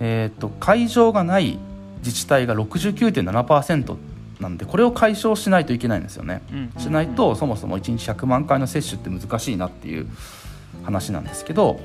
[0.01, 1.59] えーと、会場がない
[1.99, 3.97] 自治体が69.7%
[4.41, 6.83] なんでこれを解消しないといけないんですよね、うん。
[6.83, 10.07] しないとそもそも1日100万回の接種って難しいなっていう
[10.83, 11.81] 話なんですけど、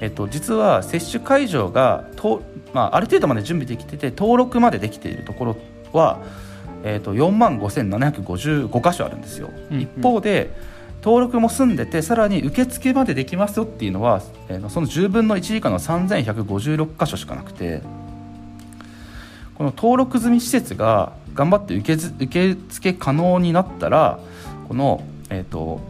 [0.00, 2.42] えっと、実は接種会場がと、
[2.74, 5.56] まあ、ある程度まで準備できてて登録までできているところ
[5.92, 6.20] は、
[6.84, 9.50] えっと、4万5755箇所あるんですよ。
[9.70, 10.50] うんうん、一方で
[11.02, 17.82] 登録も済んでてさらに受付までできますよっていうのは、えー、その10分の1以下の3156箇所しかなくて
[19.56, 24.20] この登録済み施設が頑張って受け受付可能になったら
[24.68, 25.80] この、えーと、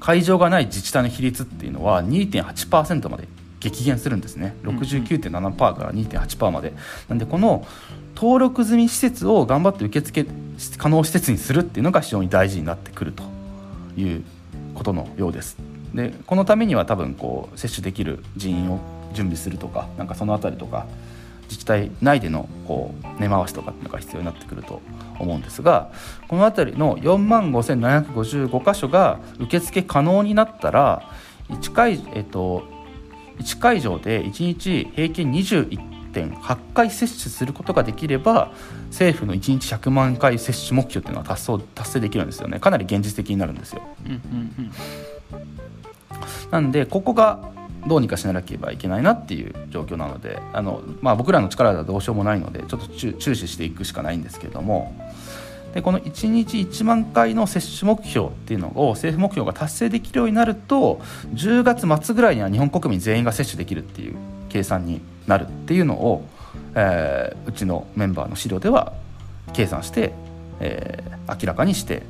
[0.00, 3.28] 会場がない自治体の比率っていうのは2.8%まで
[3.60, 4.56] 激減するんですね。
[4.62, 6.72] 69.7%から2.8%まで。
[7.08, 7.66] なんでこの
[8.16, 10.26] 登録済み施設を頑張って受付
[10.78, 13.39] 可能施設にするっていうのが非常に大事になってくると
[13.96, 14.24] いう
[14.74, 15.56] ことのようです。
[15.94, 18.80] でこのためには多分こう接種できる人員を
[19.12, 20.86] 準備するとかなんかその辺りとか
[21.44, 24.80] 自治体内でのこう根回しとかっていうのが必要になってくると
[25.18, 25.90] 思うんですが
[26.28, 31.02] この辺りの4万5755箇所が受付可能になったら
[31.48, 32.62] 1会,、えっと、
[33.38, 38.52] 1会場で1日平均21.8回接種することができれば
[38.90, 42.60] 政府の1日100万回接種目標っていうのは達成達成できるんですよね。
[42.60, 43.82] かなり現実的になるんですよ。
[44.04, 44.18] うんうん
[44.58, 44.72] うん、
[46.50, 47.38] なんでここが
[47.86, 54.94] どうにかしなければいけないなっていう状況なのであの、まあ、僕らの力ではどうしようもないのでちょっと注視していくしかないんですけれども。
[55.72, 61.00] でこの1日1万回の接種目標っていうのを政府目標が達成できるようになると
[61.32, 64.16] 10月末ぐらいには日本国民全員が接種できるっていう
[64.48, 66.24] 計算になるっていうのを、
[66.74, 68.92] えー、うちのメンバーの資料では
[69.52, 70.12] 計算して、
[70.60, 72.02] えー、明らかにして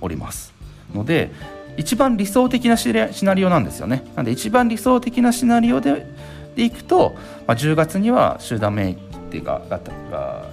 [0.00, 0.52] おります
[0.94, 1.30] ので
[1.76, 6.06] 一番理想的なシナリオなんですよねなんで一番理想的なシナリオで
[6.54, 8.96] でいくと、まあ、10月には集団免
[9.30, 9.80] 疫がが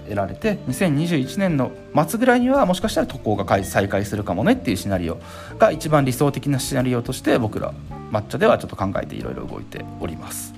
[0.05, 1.71] 得られて2021年の
[2.07, 5.19] 末ぐらいにはもしかしたら渡航が再開するかもねっていうシナリオ
[5.59, 7.73] が一番理想的なシナリオとして僕ら
[8.11, 10.53] 抹茶ではちょっと考えていろいろ動いております。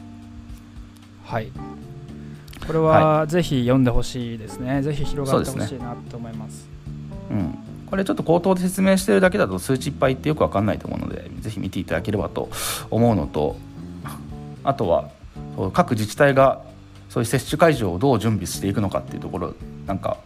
[1.25, 1.51] はい
[2.65, 6.69] これはぜひ読んでほしいですね、はい、ぜひ広がってほしいなと思います、ね、
[7.31, 7.57] うん。
[7.89, 12.49] これちょっと口頭で説明してるだけだと数値いっぱいってよく分かんないと思うのでぜひ見ていただければと
[12.89, 13.55] 思うのと
[14.63, 15.09] あとは
[15.73, 16.63] 各自治体が
[17.09, 19.53] そういう接種会場をどう準備していくのかっていうところ
[19.85, 20.17] なんか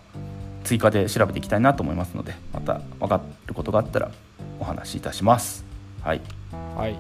[0.64, 4.12] 追加で調べていきたいなと思いますのでまた分かることがあったら
[4.60, 5.66] お話しいたします。
[6.02, 6.22] はい、
[6.76, 7.00] はい、こ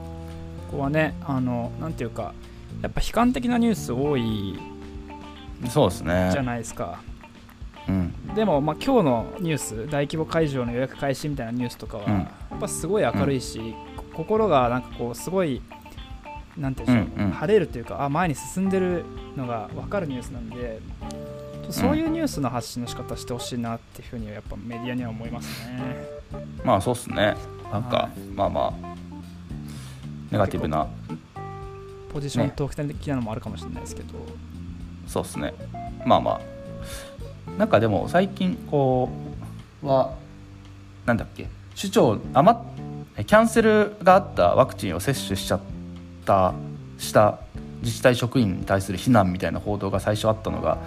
[0.73, 2.33] こはねあのなんていうか
[2.81, 4.59] やっぱ悲観的なニュース多い
[5.69, 6.29] そうですね。
[6.31, 6.99] じゃないですか、
[7.87, 13.75] うん、でも、まあ、今日のニュース大規模会場の予約開始みたいなニュースとかは、うん、やっぱすごい明るいし、うん、
[14.13, 15.61] 心がなんかこうすごい
[16.57, 20.79] なんていうんでしょう、うんうん、晴れるというかあ前に進んでるのが分かるニュースなんで
[21.69, 26.05] そういうニュースの発信の仕方してほしいなっていうふうにはやっぱメディアには思いますね。
[26.63, 27.35] まあそうっすね。
[27.71, 28.73] なんか、はい、まあまあ
[30.31, 30.87] ネガティブな
[32.13, 34.19] ポジショントーク的なのもあるかもしれないですけど、ね、
[35.07, 35.53] そうですね。
[36.05, 36.41] まあまあ。
[37.57, 39.09] なんかでも最近こ
[39.81, 40.13] うは
[41.05, 41.47] なんだっけ？
[41.75, 42.57] 首長余
[43.15, 45.59] キャンセルがあったワクチンを接種しちゃっ
[46.25, 46.53] た
[46.99, 47.39] した
[47.81, 50.77] 自治体職員に対する非難みたいな報道が最初あったのが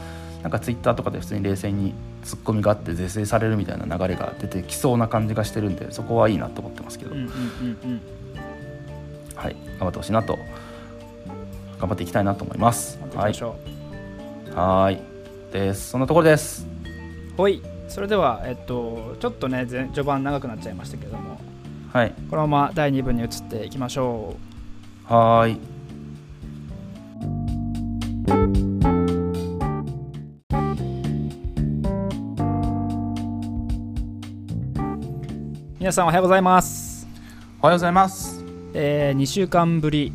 [0.43, 7.19] なんかツイッターとかで普通に冷静にツッコミがあって是正されるみたいな流れが出てきそうな感じがしてるんでそこはいいなと思ってますけど、は
[9.51, 9.57] い。
[9.79, 10.39] 頑張ってほしいなと。
[11.79, 12.99] 頑張っていきたいなと思います。
[13.15, 13.35] はい。
[14.55, 15.01] はい
[15.53, 15.91] です。
[15.91, 16.67] そんなところです。
[17.37, 17.63] はい。
[17.89, 21.41] それでは、えっと、ちょっとね、序盤長くなっちゃいましたけども、
[21.93, 22.15] はい。
[22.29, 24.37] このまま第2部に移っていきましょ
[25.09, 25.13] う。
[25.13, 25.59] はい。
[35.79, 37.09] 皆さんおはようございます。
[37.61, 38.45] おはようございます。
[38.75, 40.13] えー、2週間ぶり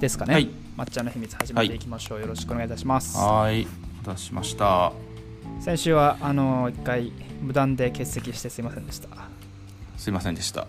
[0.00, 0.34] ですかね。
[0.34, 3.16] はい抹茶の秘密始めていきましょう、よろしくお願いいたします。
[3.16, 3.68] はーい。
[4.06, 4.92] お出しました。
[5.58, 9.08] 先週はあの一回無断で欠席してすいませんでした。
[9.96, 10.66] すいませんでした。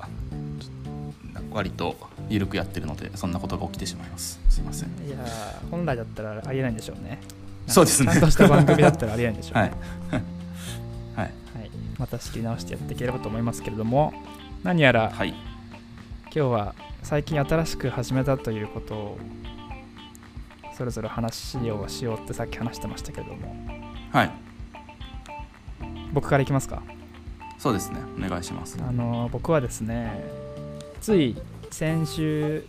[1.52, 1.98] 割と
[2.30, 4.40] 緩くやってるのでそんなことが起きてしまいます。
[4.50, 4.90] すいません。
[5.06, 7.20] いやー本来だったらありえないんでしょうね。
[7.68, 8.14] そうですね。
[8.14, 9.74] ちゃんとした番組だったらありえないんでしょうね。
[10.10, 10.22] はい。
[11.18, 11.26] はい。
[11.60, 14.14] はい、また仕切り直してやっていければと思いますけれども。
[14.64, 15.34] 何やらはい。
[16.24, 19.18] 今日は最近新しく始めたということを
[20.78, 23.56] それぞれ話をしようってさっき話してましたけれども。
[24.12, 24.32] はい。
[26.14, 26.84] 僕からいきますか。
[27.58, 28.00] そうですね。
[28.16, 28.78] お願いします。
[28.88, 30.24] あの僕はですね
[31.02, 31.36] つい
[31.72, 32.64] 先週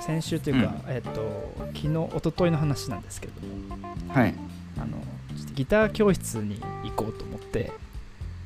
[0.00, 4.12] 先週というか、えっと昨日一昨日の話なんですけれども。
[4.12, 4.34] はい。
[4.76, 4.98] あの
[5.36, 7.72] ちょっとギター教室に行こうと思って。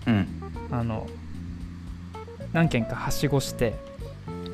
[0.07, 0.29] うん。
[0.71, 1.09] あの
[2.53, 3.75] 何軒かはしごして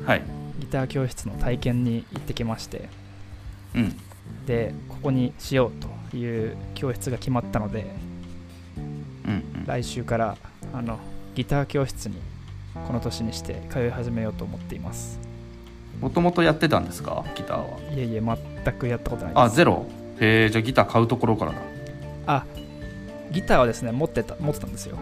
[0.07, 0.23] はい。
[0.59, 2.89] ギター教室の体験に行ってきまして
[3.75, 3.95] うん
[4.45, 5.71] でここにしよう
[6.11, 7.85] という教室が決まったので
[9.25, 9.65] うんうん。
[9.65, 10.37] 来週から
[10.73, 10.97] あの
[11.35, 12.15] ギター教室に
[12.87, 15.19] この年にして通い始めようと思っています。
[15.99, 17.23] もともとやってたんですか？
[17.35, 17.77] ギターは。
[17.93, 19.43] いえいえ全くやったことないです。
[19.43, 19.85] あゼロ？
[20.19, 21.57] へえじゃあギター買うところからだ
[22.27, 22.45] あ
[23.31, 24.97] ギターはですね持ってた持ってたんですよ。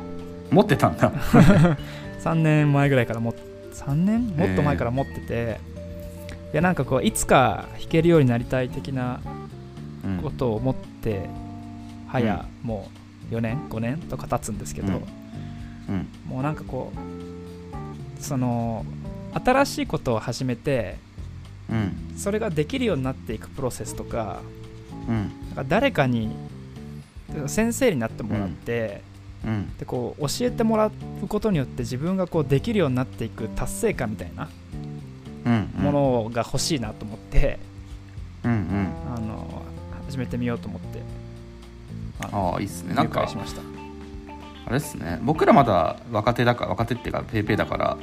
[0.52, 1.12] 持ってたんだ。
[2.22, 3.34] 3年前ぐらいからも
[3.74, 4.28] 3年？
[4.28, 5.60] もっと前から持ってて、
[6.52, 9.22] いやなんかこういつか弾けるようになりたい的な
[10.04, 10.18] うん。
[10.22, 11.30] ことを思って
[12.08, 12.90] 早、も
[13.32, 14.94] う4年5年とか経つんですけど、
[16.26, 18.86] もうなんかこうその
[19.34, 20.98] 新しいことを始めて
[21.70, 22.14] うん。
[22.18, 24.40] それができるようになっていくプロセスとか
[25.08, 25.16] うん。
[25.16, 26.30] なんか誰かに
[27.48, 29.04] 先生になってもらって、
[29.46, 29.78] うん。
[29.78, 30.92] でこう教えてもらう
[31.28, 34.79] ことによって自分がこうできるようになっていく達成感みたいなうん
[35.46, 37.60] ものが欲しいなと思って、
[38.44, 38.94] うんうん。
[39.16, 39.64] あの
[40.08, 41.02] 始めてみようと思って
[42.22, 42.96] あのああいいっすね。
[42.96, 43.62] なん入か会しました。
[44.66, 45.20] あれっすね。
[45.24, 47.98] 僕らまだ若手だから若手っていうかペーペーだから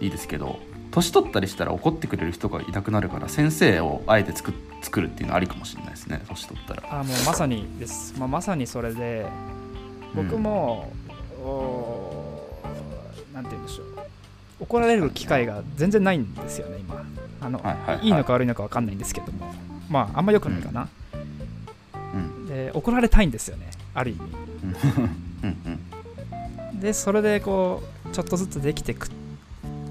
[0.00, 0.58] いいですけど
[0.90, 6.22] 年取ったりしたら怒ってくれる人がいなくなるから先生をあえて作作るっていうのはありかもしれないですね。
[6.28, 7.00] 年取ったら。
[7.00, 9.26] あもうまさにです、まあ、まさにそれで
[10.14, 10.92] 僕も、
[11.42, 13.97] おーなんて言うんでしょう
[14.60, 17.04] 怒られる機会が全然ないんですよね今。
[17.40, 18.06] あの、はいはいはい。
[18.06, 19.52] いいのか悪いのか分かんないんですけども。
[19.88, 20.88] まああんま良くないかな、
[22.14, 22.46] うん。
[22.46, 24.20] で怒られたいんですよねある意味。
[25.42, 25.56] うん。
[26.72, 26.80] うん。
[26.80, 29.08] でそれでこうちょっとずつできていく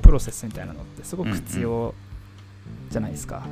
[0.02, 1.94] プロセスみたいなのってすごく必要
[2.90, 3.44] じゃないですか、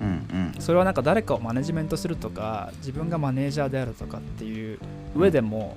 [0.00, 0.08] うん。
[0.08, 0.60] うん。
[0.60, 4.78] それはなんか誰かをマネジメントするとか自分がマネージャーであるとかっていう
[5.16, 5.76] 上でも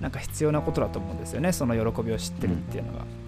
[0.00, 3.27] なんか必要なことだと思うんですよねその喜びを知ってるっていうのが、うん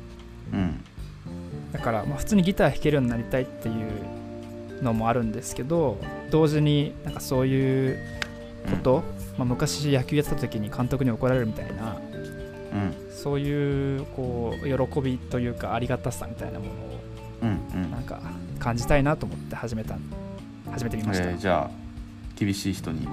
[1.72, 5.98] だからまあ普通にギター弾けるようになりたいっていうのもあるんですけど
[6.30, 7.98] 同時になんかそういう
[8.70, 9.02] こと、
[9.38, 11.96] まあ、昔野球やってた時に監督に怒られるみたいな
[12.72, 13.10] うん。
[13.10, 16.74] そういうこう喜びというかありがたさみたいなものを
[17.42, 17.90] うんうん。
[17.90, 18.20] なんか
[18.58, 19.96] 感じたいなと思って始めた
[20.70, 21.80] 始めてみました、えーじゃあ
[22.36, 23.06] 厳しい人に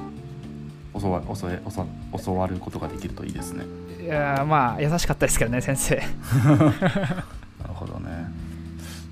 [0.93, 1.87] 教わ教え教わ
[2.23, 3.65] 教わることができるといいですね。
[4.01, 5.95] いやーまあ優しかったですけどね先生。
[6.47, 8.31] なるほどね。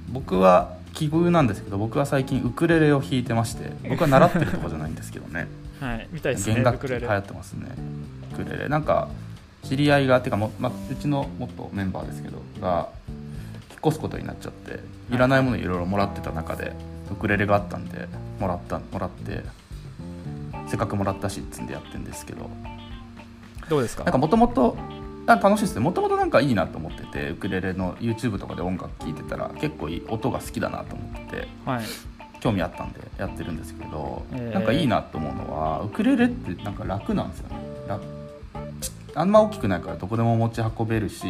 [0.09, 5.47] 僕は奇遇なんですけど僕は最近ウクレレを弾いてまして僕は習ってるとかじゃないんですけどね。
[5.79, 7.67] はいみたいですね弦楽器流行ってますね。
[8.33, 8.69] ウクレレ。
[8.69, 9.09] なんか
[9.63, 12.89] 知り合いがてかも、まあ、うちの元メンバーですけどが
[13.71, 14.79] 引っ越すことになっちゃって
[15.13, 16.71] いらないものいろいろもらってた中で
[17.11, 18.07] ウクレレがあったんで
[18.39, 19.43] もらったもらって
[20.67, 22.49] せっかくもらったしっつんでやってるんですけど。
[23.69, 24.03] どうですか？
[24.03, 24.77] なんかもともと
[25.25, 25.81] 楽しいですね。
[25.81, 31.85] もともとなんかいいなと思っててウクレレの YouTube とかで音楽聴いてたら結構いい音が好きだなと思っててはい。
[32.41, 34.53] 興味あったんでやってるんですけど、えー。
[34.53, 37.55] なんかいいなと思うのはウクレレってなんか楽なんですよね。
[39.15, 41.25] あんま大きくないからどこでも持ち運べるし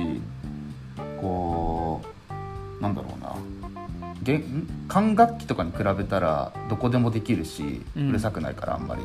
[1.22, 2.02] こ
[2.80, 3.65] うなんだろうな
[4.88, 8.10] 管楽器とかに比べたらどこでもできるしうん。
[8.10, 9.02] うるさくないからあんまり、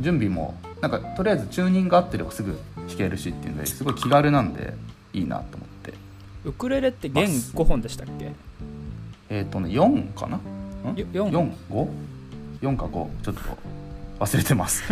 [0.00, 4.74] 準備もなんかとりあえずチューニングが合ってればすぐ弾けるしっていうのですごい気軽なんで
[5.12, 5.94] いいなと思って。
[6.44, 8.32] ウクレレって弦5本でしたっけ？
[9.30, 10.38] えっ、とね4かな？
[10.94, 11.30] よ四。
[11.30, 11.88] 4 5
[12.62, 12.90] 4か5
[13.22, 13.40] ちょっと
[14.20, 14.82] 忘れてます。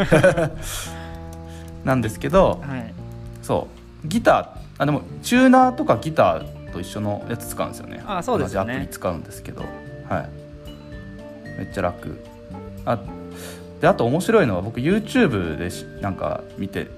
[1.85, 2.95] なんですけどはい。
[3.43, 3.69] そ
[4.05, 4.09] う。
[4.09, 8.03] ギターあでもチューナーとかギターと一緒のやつ使うんですよね。
[8.07, 8.67] あそうですよね。
[8.67, 9.63] 同じアプリ使うんですけど。
[10.09, 11.59] はい。
[11.59, 12.19] めっちゃ楽。
[12.85, 12.99] あ
[13.81, 16.89] であと面白いのは僕 YouTube でしなんか見て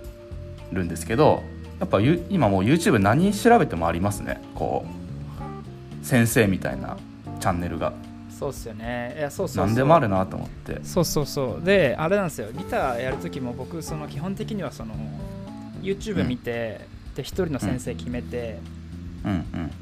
[0.72, 1.42] るんですけど
[1.78, 4.40] やっぱゆ今もう YouTube 何調べてもありますね。
[4.54, 4.86] こ
[6.02, 6.96] う先生みたいな
[7.38, 7.92] チャンネルが。
[8.30, 9.14] そうっすよね。
[9.18, 9.66] いやそうそうそう。
[9.66, 10.80] 何でもあるなと思って。
[10.82, 11.64] そうそうそう。
[11.64, 12.48] であれなんですよ。
[12.52, 14.94] ギターやるときも僕その基本的にはその
[15.82, 16.80] YouTube 見て、
[17.14, 18.75] で一人の先生決めてうんうん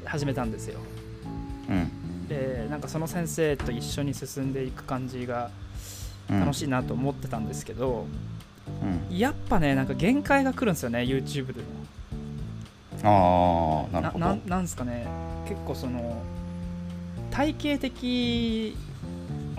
[0.05, 0.79] 始めたんですよ、
[1.69, 1.91] うん
[2.27, 5.51] でなんかその先生と一緒に進んでいく感じが
[6.27, 8.07] うん楽しいなと思ってたんですけど、
[8.81, 11.67] うんやっぱねなんか限界が来るんですよね YouTube でも。
[13.03, 14.25] ああなるほど。
[14.25, 15.05] ななんですかね
[15.47, 16.23] 結構その
[17.29, 18.75] 体系的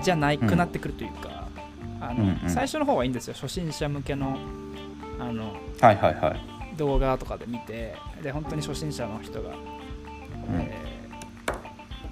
[0.03, 1.47] じゃないくなってくるというか、
[2.01, 3.35] あのうんうん最初の方はいいんですよ。
[3.35, 4.37] 初心者向けの
[5.21, 9.57] あのはいはいはい動画とかで見てで本当に初心者の人が、うん。
[10.61, 10.97] えー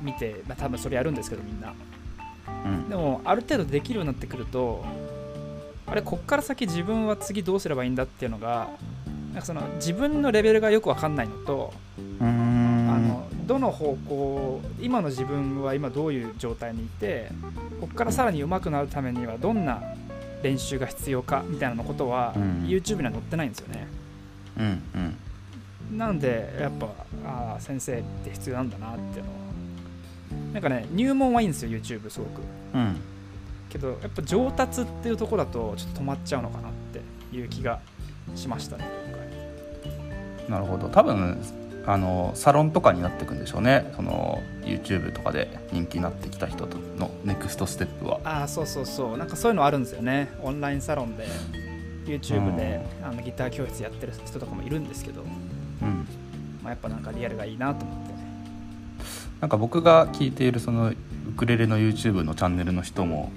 [0.05, 1.73] 見て、まあ、多分それやるんですけどみんな。
[2.67, 2.89] うん。
[2.91, 4.85] でもある程度できるようになってくると
[5.87, 8.69] あれこっから先自分は次どうすればいいんだっていうのが
[9.33, 11.73] なんかその自分のレベルがよくわかんないのと、
[12.21, 17.31] あのどの方向今の自分は今どういう状態にいて
[17.81, 19.83] ここからさらに上手くなるためにはどんな
[20.43, 22.43] 練習が必要かみたいなことは、うん。
[22.69, 23.89] YouTube には載ってないんですよね
[24.59, 24.83] うん
[25.93, 25.99] うん。
[25.99, 26.89] なんでやっぱ
[27.27, 29.37] あー先生って必要なんだなっていうのは。
[30.53, 32.41] なんかね入門はいいんですよ YouTube すごく。
[32.75, 32.97] うん。
[33.69, 37.81] けどやっぱ上達っていうところだとちょっと止まっちゃうのかなっていう気が
[38.37, 38.85] しましたね
[40.49, 40.89] 今なるほど。
[40.89, 41.39] 多分
[41.87, 43.93] あのサロンとかになっていくんでしょうね。
[43.97, 48.21] その YouTube とかで人気になってきた人とのネクストステップは。
[48.23, 49.19] 回ああそうそうそう。
[49.19, 50.31] なんかそういうのあるんですよね。
[50.43, 51.27] オンラインサロンで
[52.05, 55.25] YouTube であのギター教室やってる人とかもいるんですけど、う
[55.85, 56.07] ん。
[56.63, 58.15] まあ、やっぱなんかリアルがいいなと思って。
[59.41, 60.95] なんか僕が聞いているそのウ
[61.37, 63.31] クレレの YouTube のチャンネルの人も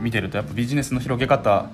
[0.00, 1.70] 見てるとやっぱビジネスの広げ方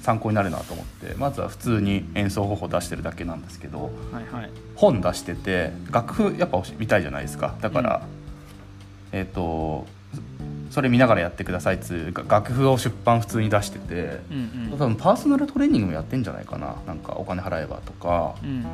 [0.00, 4.50] 参考になるなと思ってまずは普通に演奏方法出してるだけなんですけどはいはい。
[4.76, 7.54] 本出してて楽譜やっぱ見たいじゃないですか。
[7.60, 8.02] だから、
[9.12, 9.86] えっ、と
[10.70, 16.76] それ見ながらやってくださいっつうか楽譜を出版普通に出しててうん多分パーソナルトレーニングもやってんじゃないかな。
[16.86, 18.34] なんかお金払えばとか。
[18.42, 18.50] うん。
[18.50, 18.66] うん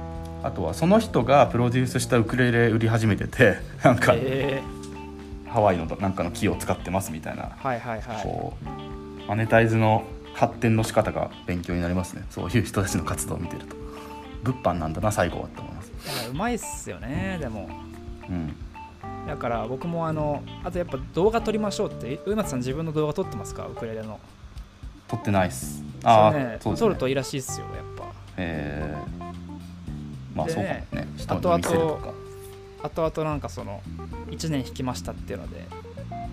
[0.43, 4.63] あとはその人がプロデュースしたウクレレ売り始めてて なんかえ。
[5.49, 8.23] ハワイのなんかの木を使ってますみたいなー、はいはいはい。
[8.23, 12.23] こうマネタイズの発展の仕方が勉強になりますね。
[12.31, 13.75] そういう人たちの活動を見てると。
[14.45, 15.93] 物販なんだな最後はって思います。
[16.31, 17.69] うまいっすよねでも。
[18.29, 18.55] うん
[19.27, 23.67] だから僕もあのあとやっぱ動画撮りましょうって上松さん自分の動画撮ってますか？
[23.67, 24.21] ウクレレの。
[25.09, 25.83] 撮ってないっす。
[26.05, 26.45] ああね。
[26.45, 28.13] ね撮るといいらしいっすよやっぱ。
[28.37, 31.09] えー、まあそうかもね。
[31.17, 32.13] 人後々に見せるとか。
[32.83, 33.83] 後々なんかその
[34.29, 35.65] 1年弾きましたっていうので、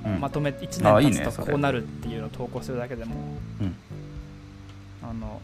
[0.06, 0.20] うん。
[0.20, 3.16] まとめて1あいい年経つとこうなるっていうのを投稿するだけでも
[3.62, 3.76] うん。
[5.02, 5.42] あの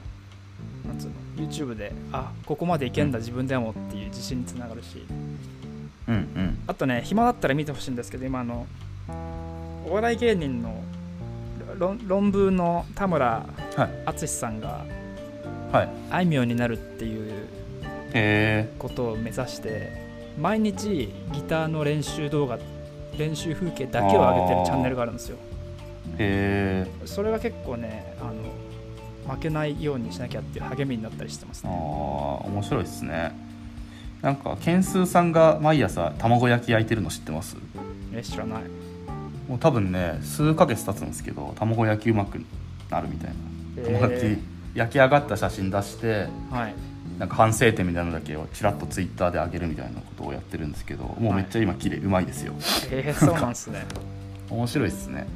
[0.88, 1.14] なんつうの
[1.48, 5.04] ？YouTube であここまでいけんだ自分でもっていう自信につながるし。
[5.10, 5.59] うん
[6.14, 8.66] うんあとね暇だったら見てほしいんですけど今あの
[9.88, 10.84] お笑い芸人の
[11.78, 13.46] 論論文の田村
[13.76, 13.90] はい。
[14.06, 14.86] 淳さんが
[15.72, 15.90] はい。
[16.10, 17.48] あいみょんになるっていう
[18.14, 19.92] へことを目指して
[20.40, 22.58] 毎日ギターの練習動画
[23.18, 25.38] 練習風景だけを上げてるチャンネルがあるんですよ。
[26.18, 27.08] えへえ。
[27.08, 28.34] それが結構ねあの
[29.36, 31.78] 負けないようにしなきゃっていう励みになったりしてますああね
[32.56, 33.32] 面白いですね
[34.22, 37.56] なんかケンスーさんが毎朝卵焼き焼いてるの知ってます？
[38.14, 38.64] え知らない。
[39.48, 42.44] もう多分ね数ヶ月経つんですけど卵焼きうまく
[42.90, 43.36] なるみたいな。
[43.78, 46.76] え卵焼き、焼き上がった写真出してはい。
[47.18, 52.54] なんか反省点みたいなのだけをちらっとツイッターで上げるみたいなことをやってるんですけどもうめっちゃ今綺麗うまいですよ。
[52.92, 53.86] えー、そうなんですね。
[54.50, 55.28] 面白いですね。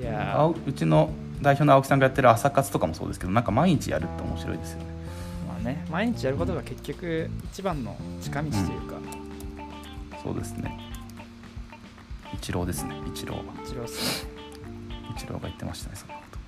[0.00, 1.10] いや青うちの
[1.40, 4.86] 代表の青木さんがやってる朝活とかもそうですけどなんか毎日やるって面白いですよね
[5.64, 5.84] ね。
[5.90, 8.96] 毎日やることが結局一番の近道というか、
[10.22, 10.78] そうですね。
[12.34, 12.94] 一郎ですね。
[13.06, 13.34] 一郎。
[13.34, 14.30] は一郎っすね。
[15.16, 16.38] 一郎が言ってましたねそんなこと。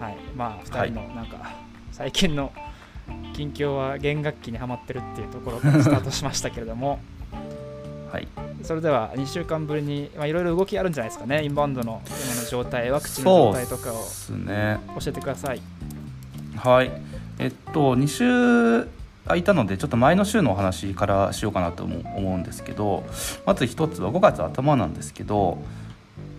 [0.00, 0.16] えはい。
[0.34, 0.90] まあはい。
[0.90, 1.54] 2人のなんか、
[1.92, 2.52] 最近の
[3.34, 6.98] 近況は弦楽器にはまってるっていうところからスタートしましたけれども。
[8.10, 8.28] ーはい。
[8.62, 11.44] それでは2週間ぶりにまあいろいろ動きあるんじゃないですかね。
[11.44, 15.60] インバウンドの今の状態ワクチンの状態とかを教えてください。
[16.56, 16.90] はい
[17.38, 18.88] えっと2週
[19.24, 23.04] 空いたのでちょっと前の週のお話からしようかなと思うんですけど
[23.44, 25.58] まず一つは5月頭なんですけど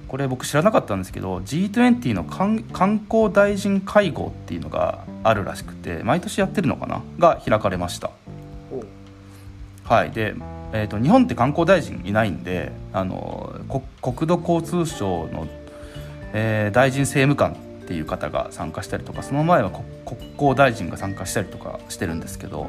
[0.07, 7.03] これ僕知らなかったんですけど G20 の観観光大臣会合っていうのがあるらしくて毎年やってるのかな？
[7.19, 8.11] が開かれました。
[8.71, 8.85] お
[9.83, 10.11] はい。
[10.11, 10.35] で、
[10.71, 15.47] えー、と日本って観光大臣いないんであのこ国土交通省の、
[16.33, 22.67] えー大臣政務官っていう方が参加したりとかその前はこ国交大臣が参加したりとかしてるんですけど、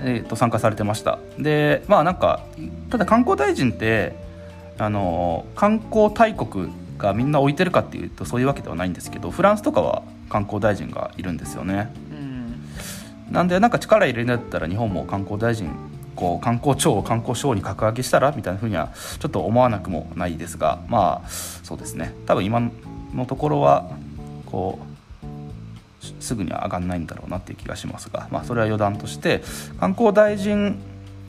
[0.00, 1.20] えー、と参加されてました。
[1.38, 2.44] でまあなんか
[2.90, 4.16] ただ観光大臣って
[4.78, 11.94] あの観光大国がみんな置いてるかっていうとそういうわけではないんですけどフランスとかは観光大臣がいるんですよね。
[13.30, 15.70] なんでなんか力入れるんだったら日本も観光大臣
[16.16, 22.12] こう観光庁を観光省に格上げしたらみたいなふうにはちょっと思わなくもないですがまあそうですね。
[22.26, 22.60] 多分今
[23.14, 23.90] のところは
[24.46, 29.42] こうすぐには上がんないんだろうなっていう気がしますが、まあ、それは余談として
[29.80, 30.78] 観光大臣、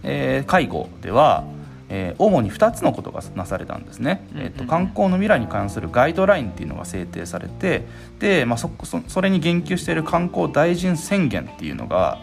[0.03, 1.45] えー、会合では
[1.89, 7.86] えー、主に2つのことがなされたんですね、えーと、観光の未来に関するガイドラインっていうのが制定されて
[8.19, 12.17] で、まあ、そそそれに言及している観光大臣宣言っていうのが、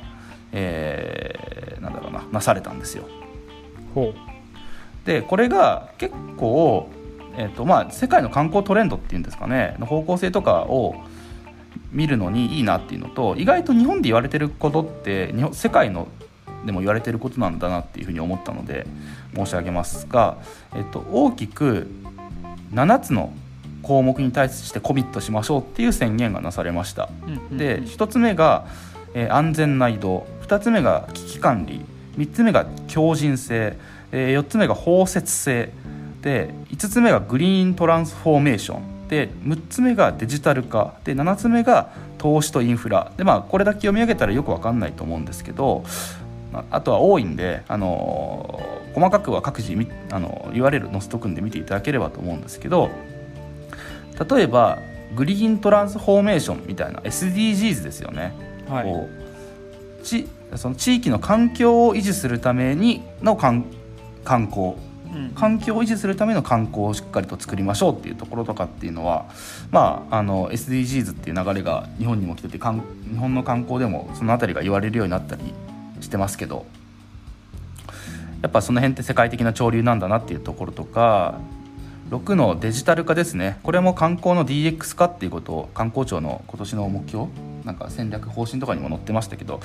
[0.53, 3.05] えー、なんだろうななされたんですよ。
[5.05, 6.89] でこれが結構、
[7.37, 10.95] えーとまあ、世界の観光トレンドっていうんですかねの方向性とかを
[11.91, 16.09] 見るのにいいなっていうのと意外と日本で言われてることって日本世界の
[16.65, 18.87] でも言われてることなんだなっていうふうに思ったので
[19.35, 20.39] 申し上げますが、
[20.75, 21.89] えっと、大きく
[22.73, 23.33] 7つの
[23.83, 27.11] 項目に対してコミットしましょうっていう宣言がなされました。
[27.51, 28.67] で1つ目が、
[29.15, 31.85] えー、安全な移動2つ目が危機管理
[32.17, 33.77] 3つ目が強靭性、
[34.13, 35.73] えー、4つ目が包摂性
[36.23, 43.13] で5つ目がグリーントランスフォーメーションで6つ目がデジタル化で7つ目が投資とインフラ。
[43.17, 45.85] でまあこれだけ読み上げたらよく分かんないと思うんですけど
[46.71, 48.61] あとは多いんで、あの
[48.95, 49.75] 細かくは各自
[50.11, 52.91] あの URL 載せとくんで見ていただければと思うんですけど
[54.31, 54.79] 例えば
[55.15, 58.35] グリーントランスフォーメーションみたいな SDGs ですよね、
[58.69, 59.09] はい、こ
[60.01, 63.65] うちその地域の環境を維持するためにの観
[64.25, 64.75] 光
[65.35, 69.27] 環境を維持するための観光をしっかりと作りましょうっていうところとかっていうのは、
[69.71, 72.65] まあ、あの SDGs っていう流れが日本にも来てて日
[73.19, 75.43] 本の観光でもその辺りが言われるようになったり
[76.01, 76.67] してますけど
[78.43, 81.39] やっぱその辺って世界的な潮流なんだなっていうところとか
[82.11, 83.59] 6のデジタル化ですね。
[83.63, 87.27] これも観光の DX 化っていうことを観光庁の今年の目標
[87.65, 89.61] なんか戦略方針とかにも載ってましたけど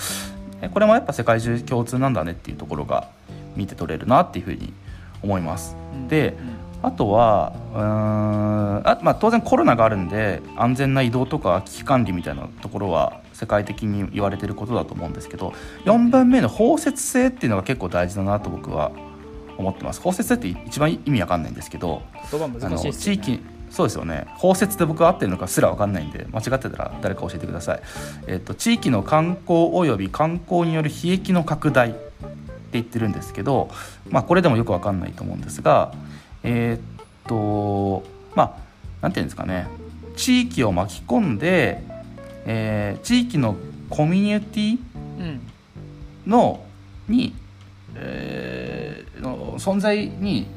[0.74, 3.10] これもやっぱ世界中共通なんだねっていうところが
[3.56, 4.72] 見て取れるなっていうふうに
[5.22, 5.76] 思います。
[6.08, 6.36] で、
[6.82, 15.54] あとはうんあ、まあ、当然コロナがあるんで安全な移動とか危機管理みたいなところは世界的に言われてることだと思うんですけど
[15.86, 18.92] 4番目の包摂性っていうのが結構大事だなと僕は
[19.58, 20.02] 思ってます。
[20.02, 23.40] 包摂性って一番意味わかんないんですけど言葉難しいです、ね、地域
[23.70, 24.26] そうですよね。
[24.38, 27.82] 包摂って僕は合ってるのかすら分かんないんで間違ってたら誰か教えてください、
[28.28, 31.96] えっと、地域の観光および観光による悲劇の拡大
[32.74, 33.70] 言ってるんですけど、
[34.10, 35.94] まあ、これでもよく分かんないと思うんですが
[36.44, 38.04] えー、っと
[38.36, 38.54] まあ
[39.02, 39.68] 何て言うんですかね。
[40.16, 41.84] 地域を巻き込んで
[42.48, 43.58] えー、地域の
[43.90, 44.78] コミュニティ
[46.26, 46.66] の、
[47.08, 47.36] うん、に、
[47.94, 50.48] えー、の存在に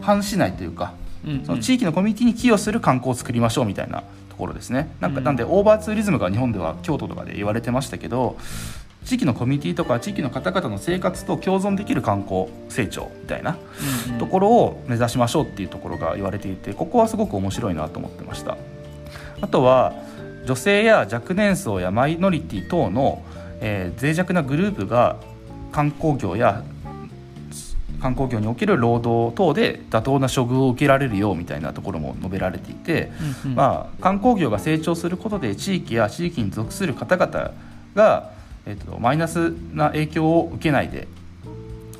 [0.00, 0.94] 反しないというか、
[1.24, 4.94] うんうん、その地域のコミュニティに寄与する観光を作りましょうみたいなところですね。
[5.00, 8.38] なんか、なんでオーバーツーリズムが日本では京都とかで言われてましたけど
[9.04, 13.58] 地域のコミュニティとか地域の方々の生活と共存できる観光成長みたいな
[14.18, 18.56] ところを目指しましょうっていうところが言われていてここはすごく面白いなと思ってました。
[19.40, 19.92] あとは
[20.46, 23.22] 女性や若年層やマイノリティ等の、
[23.60, 25.16] えー、脆弱なグループが
[25.72, 26.62] 観光業や
[28.00, 33.12] 観光業における労働等で妥当な処遇を受けられるようみたいなところも述べられていて、
[33.44, 37.52] うんうん、まあ、観光業が成長することで地域や地域に属する方々
[37.94, 38.32] が、
[38.66, 41.08] えーと、マイナスな影響を受けないで、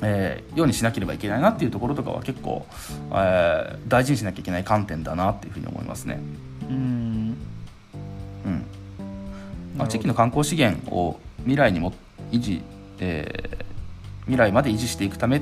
[0.01, 2.65] えー、ようにしなければいけないなっていうところとかは結構、
[3.11, 6.19] えー、大事にしなきゃいけない観点だなっていうふうに思いますね。
[6.69, 7.37] うん。
[8.45, 8.65] うん。
[9.77, 11.93] まあ、地域の観光資源を未来にも
[12.31, 12.61] 維持、
[12.99, 15.41] えー、未来まで維持していくため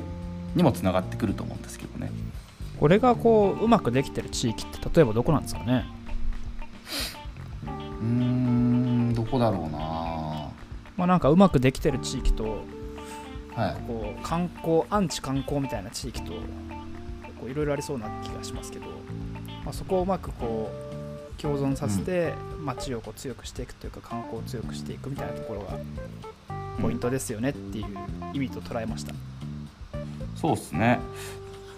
[0.54, 2.10] にもつながってくると思うんですけどね。
[2.80, 5.84] これがこううまくできてる地域って例えばどこなんですかね？
[8.00, 9.78] うんどこだろうな
[11.02, 12.62] まあなんかうまくできてる地域と、
[13.56, 16.32] はい、こう観光アンチ観光みたいな地域と
[17.48, 18.86] いろいろありそうな気がしますけど、
[19.64, 25.76] まあ、そこをうまくこう共存させて街をこう強くしていくというか観光を強くしていくみたいなところが
[26.80, 27.86] ポイントですよねっていう
[28.32, 29.12] 意味と捉えました、
[30.36, 31.00] そうですね。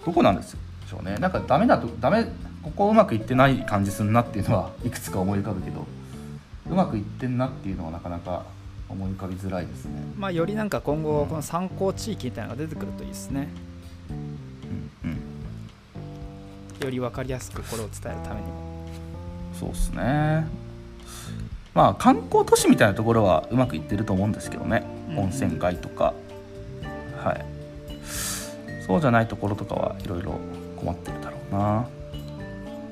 [0.05, 1.17] どこなんでしょうね。
[1.17, 2.27] なんかダメだとダメ
[2.63, 5.87] ここうまくいってない感じするなっていうのはいくつか思い浮かぶけど
[6.71, 8.45] うまくいってんなっていうのはなかなか
[8.89, 9.93] 思い浮かびづらいですね。
[10.17, 13.49] まあよりなんか今後この参考地域みたいなのが出てくるといいですね、
[14.11, 15.19] うんうん、
[16.85, 18.47] より分かりやすくこれを伝えるために。
[18.47, 18.75] も
[19.59, 20.47] そうですね。
[21.75, 24.85] まあ観光都市みたいなところはうまくいってると思うんですけどね、
[25.17, 26.15] 温泉街とか。
[27.23, 27.45] はい。
[28.87, 30.39] そうじゃないところとかはいろいろ
[30.77, 31.89] 困ってるだろうな。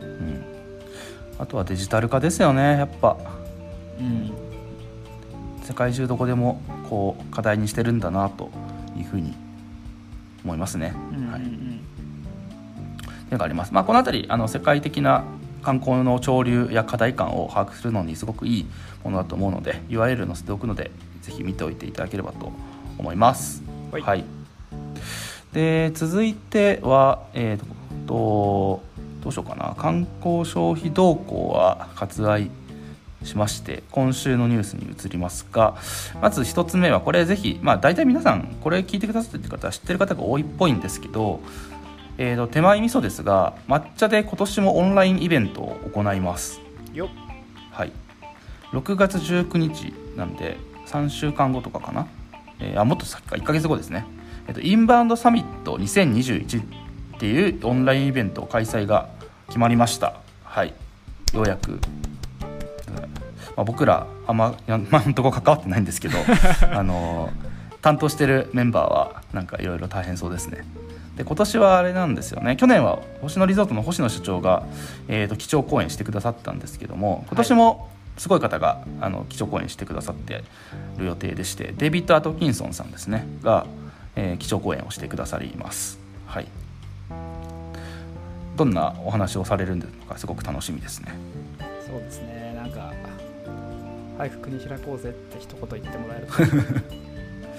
[0.01, 0.45] うん。
[1.39, 3.17] あとはデジタル化ですよねやっぱ。
[3.99, 4.33] うん
[5.63, 8.51] 世界中どこでもこう課題にしてるんだなと
[8.97, 9.35] いうふうに
[10.45, 10.95] 思いますね。
[11.13, 11.43] うんうんはい、
[13.31, 13.73] でがあります。
[13.73, 15.25] まあ、この辺りあの世界的な
[15.63, 18.67] 観光の潮流や課題感を把握するのにすごくいい
[19.05, 20.91] ものだと思うので URL 載せておくので
[21.23, 22.53] ぜひ見ておいていただければと
[22.99, 23.63] 思います。
[23.93, 24.25] はい
[25.53, 27.67] で続いては、えーと
[28.07, 28.83] と
[29.23, 32.51] どうしようかな観光消費動向は割愛
[33.25, 35.77] しまして今週のニュースに移りますが
[36.21, 41.41] まず1つ目はこれぜひ、まあ、大体皆さんこれ聞いてくださってる方は知ってる方が多いっぽいんですけど、
[42.19, 46.61] えー、と手前味噌ですが抹茶で今年もオンラインイベントを行います。
[46.93, 47.09] よっ。
[47.71, 47.93] はい、
[48.73, 52.07] 6月19日なんで3週間後とかかな、
[52.61, 53.37] えーあもっと先か。
[53.37, 54.05] 1ヶ月後ですね、
[54.47, 56.65] えっとインバウンドサミット2021っ
[57.19, 59.09] ていうオンラインイベント開催が
[59.47, 60.21] 決まりました。
[60.45, 60.75] はい。
[61.33, 62.02] ようやく、うん
[63.57, 66.19] まあ、僕らあんま 今のとこ関わってないんですけど
[66.73, 70.65] あのー担当してるメンバーはなんかいろいろ大変そうですね。
[71.17, 72.57] で今年はあれなんですよね。
[72.57, 74.63] 去年は星野リゾートの星野社長が、
[75.09, 80.45] えー、と基調講演してくださったんですけども今年もすごい方があの基調講演してくださって
[80.97, 83.67] る予定でしてデイビッド・アトキンソンさんですねが、
[84.15, 85.99] えー基調講演をしてくださります。
[86.27, 86.47] はい。
[88.57, 91.13] どんなお話をされるのかすごく楽しみですね。
[91.85, 92.32] そうですね
[94.23, 96.33] 早く国開こうぜって一言言ってもらえると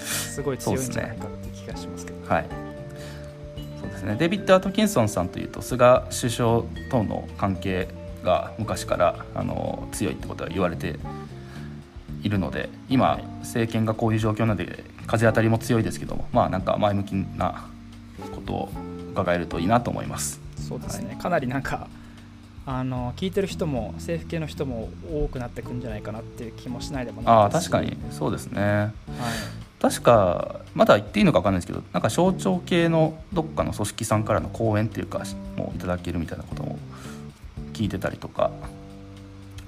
[0.00, 2.34] すごい強いんじゃないかって気がしますけど。
[2.34, 2.46] はい。
[3.80, 4.16] そうですね。
[4.18, 7.88] デイビッド・アトキンソンさんというと菅首相との関係
[8.22, 10.98] が昔からあの強いってことは言われて
[12.22, 13.24] いるので今、はい。
[13.40, 17.66] 政権がこういう状況なので風当たりも強いですけどもまあなんか前向きな
[18.34, 18.72] ことを
[19.12, 20.40] 伺えるといいなと思います。
[20.56, 21.88] そうですね、かなりなんか
[22.66, 27.96] あの聞いてる人も政府系の人も多くなってくんじゃないかなっていう気もしないでもないあ確かに。
[28.10, 28.62] そうですね。
[28.62, 28.92] はい。
[29.80, 35.22] 確かまだ言っていいのか分かんないですけどなんか省庁系のどっかの組織さんからの講演っていうか
[35.56, 36.78] もういただけるみたいなことも
[37.74, 38.50] 聞いてたりとか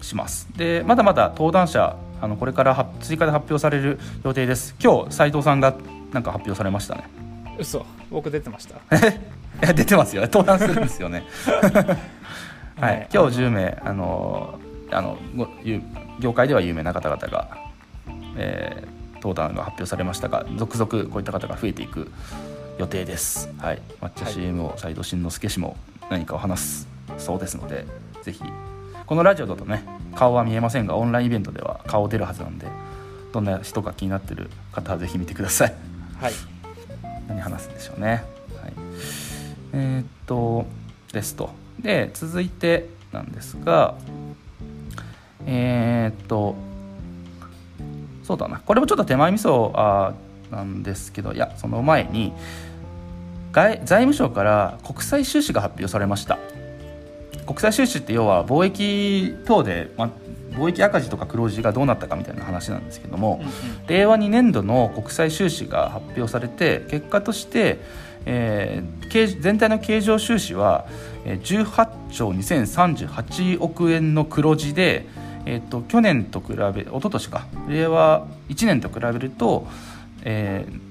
[0.01, 0.49] します。
[0.57, 4.75] でまだまだ登壇者あのこれから発追加で発表される予定です。
[4.83, 5.77] 今日斉藤さんが
[6.15, 7.05] なんか発表されましたね。
[7.59, 7.85] 嘘。
[8.11, 8.77] 僕出てました。
[9.75, 11.25] 出てますよ登壇するんですよね
[12.81, 13.03] ははい。
[13.03, 14.59] い、今日10名あの
[14.91, 15.19] あの
[16.21, 17.59] 業界では有名な方々が、
[18.37, 22.13] えー登壇が発表されましたが続々こういった方が増えていく
[22.79, 23.51] 予定です。
[23.59, 23.83] はい。
[24.01, 25.77] 抹茶はい CM を斉藤慎之介氏も
[26.11, 27.87] 何かを話すそうですので
[28.23, 28.43] ぜひ
[29.07, 29.83] このラジオだとね
[30.15, 32.69] 顔は見えませんがオンラインイベントでは顔出るはずなんで
[33.33, 35.75] どんな人が気になってる方はぜひ見てください。
[36.21, 36.33] はい。
[37.27, 38.23] 何話すんでしょうね、
[38.63, 38.73] はい、
[39.73, 40.67] えーっと
[41.13, 41.51] ですと
[41.81, 43.95] で続いてなんですが
[45.47, 46.57] えーっと
[48.23, 48.61] そうだな。
[48.61, 52.33] これもちょっと手前味噌あーなんですけどいやその前に
[53.53, 56.39] 外財務省から国際収支が発表されました。
[57.47, 60.11] 国際収支って要は貿易等で、ま、
[60.51, 63.87] 貿易赤字とか黒字がどうなったかみたいな話なんですけども、うんうん。
[63.87, 67.79] 令和2年度の国際収支が発表されて結果として、
[68.27, 70.87] えー経全体の経常収支は
[71.25, 75.07] えー18兆2038億円の黒字で、
[75.47, 77.47] えー、と去年と比べ一昨年か。
[77.69, 79.67] 令和1年と比べると、
[80.23, 80.87] えー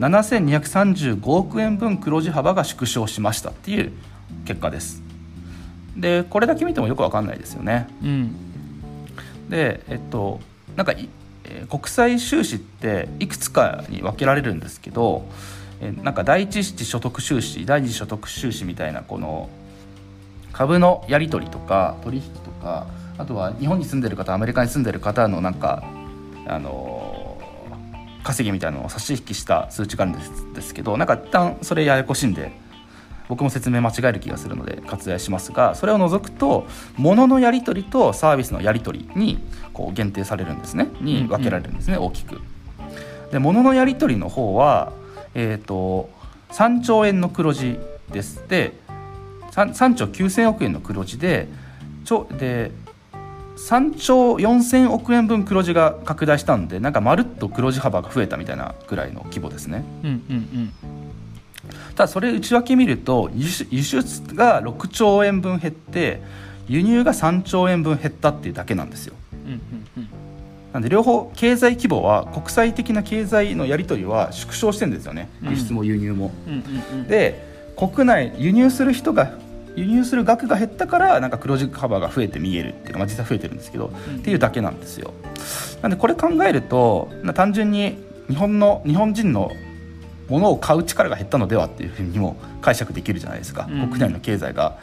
[0.00, 3.92] 7235億円分黒字幅が縮小しましたっていう
[4.46, 5.02] 結果です。
[5.94, 7.86] でこれだけ見てもよくわかんないですよね。
[8.02, 8.34] うん。
[9.50, 10.40] でえっと
[10.74, 10.94] なんか
[11.68, 15.28] 国際収支っていくつかに分けられるんですけど、
[15.80, 19.48] えなんか第一次所得収支第二次所得収支みたいなこの
[20.52, 22.86] 株のやり取りとか取引とか
[23.18, 25.82] あとは日本に住んでる方アメリカに住んでる方のなんか
[26.46, 27.20] あのー
[28.22, 32.52] 稼ぎみたいなのを差し引きした数値があるんですですけどなんか一旦それややこしいんで
[33.28, 36.66] 僕も説明間違える気がするので割愛しますがそれを除くと
[36.96, 39.38] 物のやり取りとサービスのやり取りに
[39.72, 42.40] こう限定されるんですねに分けられるんですね、大きく。
[43.30, 44.92] で物のやり取りの方は、
[45.34, 46.10] えー、と
[46.50, 47.78] 3兆円の黒字
[48.10, 48.46] です。
[48.48, 48.72] で
[49.52, 51.48] 3, 3兆9000億円の黒字で
[52.04, 52.70] ちょで
[53.56, 59.84] 3兆4000億円分黒字が拡大したんでなんかまるっと黒字幅が増えたみたいなぐらいの規模ですね。
[60.02, 60.72] うんうん
[61.94, 66.22] ただそれ内訳見ると輸出が6兆円分減って
[66.66, 69.14] 輸入が3兆円分減ったっていうだけなんですよ。
[69.32, 69.79] うんうんうん
[70.72, 75.28] なんで両方経済規模は国際的な経済のやり取りは縮小してるんですよね。
[75.42, 75.50] うん。
[75.50, 76.30] 輸出も輸入も、
[77.08, 79.32] で国内輸入する人が
[79.76, 85.12] 輸入する額が減ったからなんか黒字幅が増えて見えるっていうか、まあ、実際増えてるんですけど、っていうだけなんですよ。
[85.82, 87.96] なんでこれ考えると単純に
[88.28, 89.50] 日本の日本人の
[90.28, 93.88] ものを買う力が減ったのではっていうふうにも解釈できるじゃないですか、うん。
[93.88, 94.78] 国内の経済が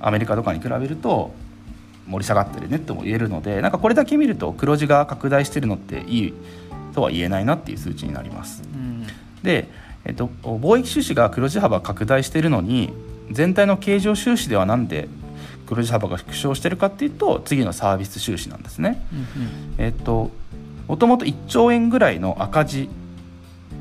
[0.00, 1.32] アメリカとかに比べると
[2.06, 6.34] 盛り下がってるねとも言えるのでなんかこれだけ見ると黒字が拡大してるのっていい
[6.94, 8.62] とは言えないなっていう数値になります。
[8.74, 9.06] うん
[9.42, 9.68] で、
[10.04, 12.92] えっと、貿易収支が黒字幅拡大しているのに
[13.30, 15.08] 全体の経常収支ではなんで
[15.66, 19.06] 黒字幅が縮小してるかっていうと次のサービス収支なんですね。
[19.12, 20.30] うんえっと
[20.88, 22.88] もともと1兆円ぐらいの赤字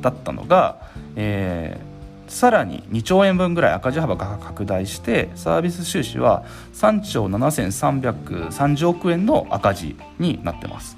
[0.01, 0.77] だったのが、
[1.15, 1.94] えー
[2.27, 10.97] さらに2兆円分ぐらい赤字幅が拡大してサービス収支は3兆7330億円の赤字になってます。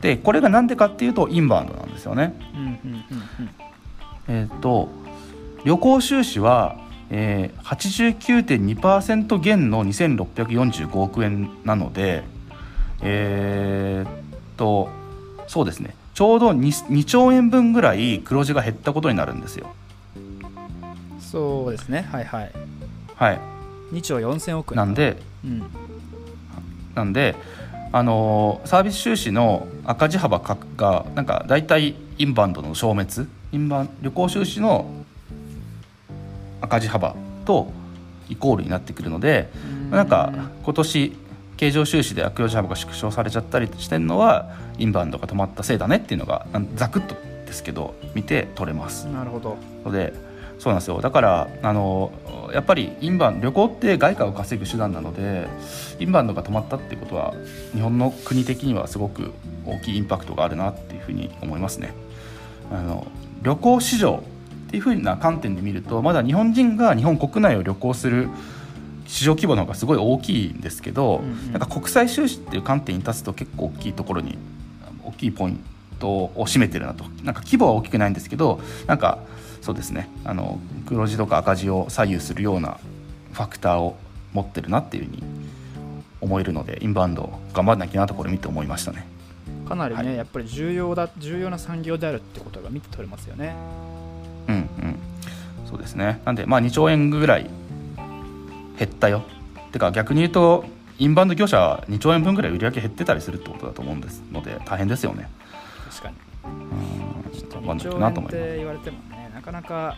[0.00, 2.34] でこれが何でかっていうとインバウンドなんですよね。
[4.28, 4.88] えー、と
[5.64, 6.76] 旅行収支は、
[7.10, 12.24] えー、89.2%減の2645億円なので
[13.00, 14.88] えー、と
[15.46, 19.70] そうですねちょうど 2, 2兆円分ぐらい黒字が減ったことになるんですよ。
[21.20, 22.08] そうですね。
[22.10, 22.52] はいはい。
[23.14, 23.40] はい、
[23.92, 24.78] 2兆4000億円。
[24.78, 25.62] なんでうん。
[26.96, 27.36] なんで、
[27.92, 33.28] あのーサービス収支の赤字幅かがなんか大体インバウンドの消滅？
[33.52, 34.90] インバウン旅行収支の
[36.60, 37.14] 赤字幅
[37.44, 37.70] と
[38.28, 39.50] イコールになってくるので、
[39.92, 40.32] なんか
[40.64, 41.12] 今年
[41.58, 44.48] 経常収支で赤字幅が縮小されちゃったりしてるのは
[44.78, 46.46] インバウンドが止まったせいだねっていうのが
[46.76, 49.06] ざくっとですけど見て取れます。
[49.08, 50.14] なるほどので
[50.58, 52.12] そうなんですよだからあの
[52.52, 55.46] やっぱりインバウンド旅行って外貨を稼ぐ手段なので
[56.00, 57.34] インバウンドが止まったっていうことは
[57.74, 59.32] 日本の国的にはすごく
[59.66, 61.92] 大きいインパクトがあるなっていうふうに思いますね。
[62.70, 63.06] あの
[63.42, 64.22] 旅行市場
[64.68, 68.28] っていうふうな観点で見るとまだ日本人が日本国内を旅行する
[69.08, 71.52] 市場規模の方がすごい大きいんですけど、うんうん。
[71.52, 74.38] なんか国際収支っていう観点に立つと結構大きいところに
[75.02, 75.64] 大きいポイン
[75.98, 77.04] トを占めてるなと。
[77.24, 79.18] なんか規模は大きくないんですけどなんか
[79.62, 80.08] そうですね。
[80.24, 82.78] あの黒字とか赤字を左右するような
[83.32, 83.96] ファクターを
[84.32, 85.22] 持ってるなっていうふうに
[86.20, 89.06] 思えるのでインバウンド頑張らなきゃなとこれ見て思いましたね。
[89.66, 90.16] かなりね、はい。
[90.16, 93.54] やっぱり重要だ重要な産業であるってことが見て取れますよね。
[94.48, 94.68] うんうん。
[95.66, 96.20] そうですね。
[96.24, 97.48] なんでまあ2兆円ぐらい
[98.78, 99.22] 減ったよ。
[99.72, 100.64] てか逆に言うと
[100.98, 104.22] インバウンド業者は2兆円分ぐらい売り上げ減ってたりするってことだと思うんです。
[104.32, 105.28] ので大変ですよね。
[105.90, 106.16] 確かに。
[107.32, 107.38] うん。
[107.38, 109.96] ちょっと2頑張んなきゃ兆円って言われてもねなかなか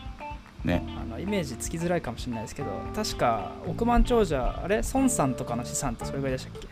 [0.65, 0.83] ね。
[1.01, 4.83] あのイメージつきづらいかもしれないですけど確か億万長者あれ？
[4.93, 6.69] 孫さんとかの資産ってそれぐらいでしたっけ？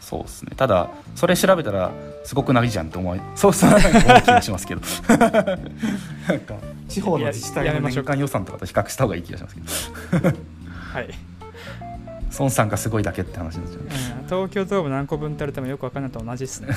[0.00, 0.52] そうですね。
[0.56, 1.90] ただそれ調べたら
[2.24, 3.86] すごくないじゃんって思いそうそう思う気
[4.26, 4.80] がしますけど。
[5.08, 6.54] なんか
[6.88, 10.36] 地方の自治体の年間予算とかと比較した方がいい気がしますけど
[10.92, 11.08] はい、
[12.38, 13.82] 孫さんがすごいだけって話になっちゃう。
[13.82, 13.88] うん、
[14.26, 16.68] 東京ドーム何個分って言われてもよくわかんないと同じですね。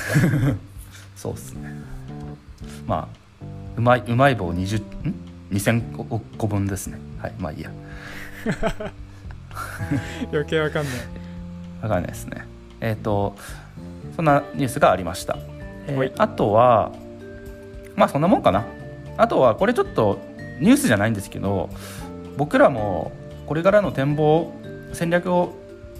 [1.14, 1.70] そうですね。
[2.86, 3.08] まあ
[3.76, 5.14] うまいうまい棒20ん
[5.52, 6.98] ？2000個分ですね。
[7.20, 7.70] はいまあいいや。
[10.32, 10.94] 余計わかんない。
[11.82, 12.46] わかんないですね。
[12.80, 13.36] えっ、と
[14.16, 15.36] そんなニュースがありました、
[15.88, 16.12] えーはい。
[16.16, 16.90] あとは
[17.96, 18.64] まあそんなもんかな。
[19.18, 20.18] あとはこれちょっと
[20.60, 21.68] ニュースじゃないんですけど
[22.38, 23.12] 僕らも
[23.46, 24.52] これからの展望
[24.92, 25.54] 戦略を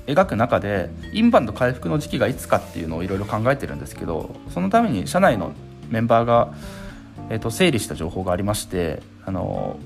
[0.07, 5.53] 描く中でインバウンド回復の時期がいつかっていうのをいろいろ考えてるんですけどそのために社内の
[5.89, 6.53] メンバーが、
[7.31, 9.79] えー、と整理した情報がありましてあの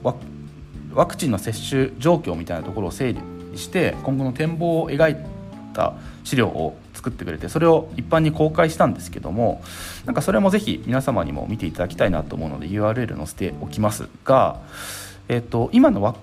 [0.92, 3.20] ワクチンの接種状況みたいなところを整理
[3.56, 5.16] して今後の展望を描い
[5.72, 5.94] た
[6.24, 9.62] 資料を作ってくれてそれを一般に公開したんですけども
[10.04, 14.60] なんかそれもぜひ皆様にも見ていただきたいなと思うので URL 載せておきますが、
[15.28, 16.14] えっと今のワ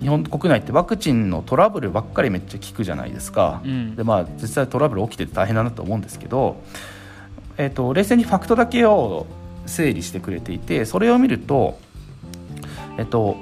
[0.00, 3.60] 日本国内ってワクチンのトラブルばっかりめっちゃ聞くじゃないですか。
[3.64, 6.62] うんでまあ実際トラブル起きてて大変だなと思うんですけど、
[7.56, 9.26] えっと冷静にファクトだけを
[9.66, 11.78] 整理してくれていてそれを見ると
[12.98, 13.36] えっと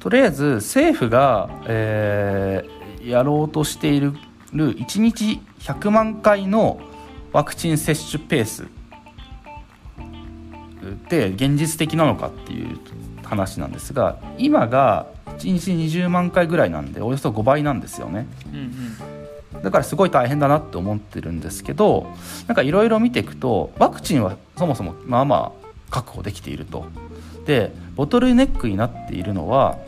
[0.00, 4.14] とりあえず政府が、えーやろうとしている
[4.52, 6.80] 1日100万回の
[7.32, 8.66] ワクチン接種ペースっ
[11.08, 12.78] て現実的なのかっていう
[13.22, 15.06] 話なんですが今が
[15.38, 18.26] 1日20万回ぐらいなんでおよそ5倍なんですよね。
[18.52, 18.58] うん
[19.54, 19.62] うん。
[19.62, 22.10] だからすごい大変だなって思ってるんですけど
[22.48, 26.86] なんかいろいろ見ていくとワクチンはそもそもまあまあ確保できていると。
[27.46, 29.78] でボトルネックになっているのは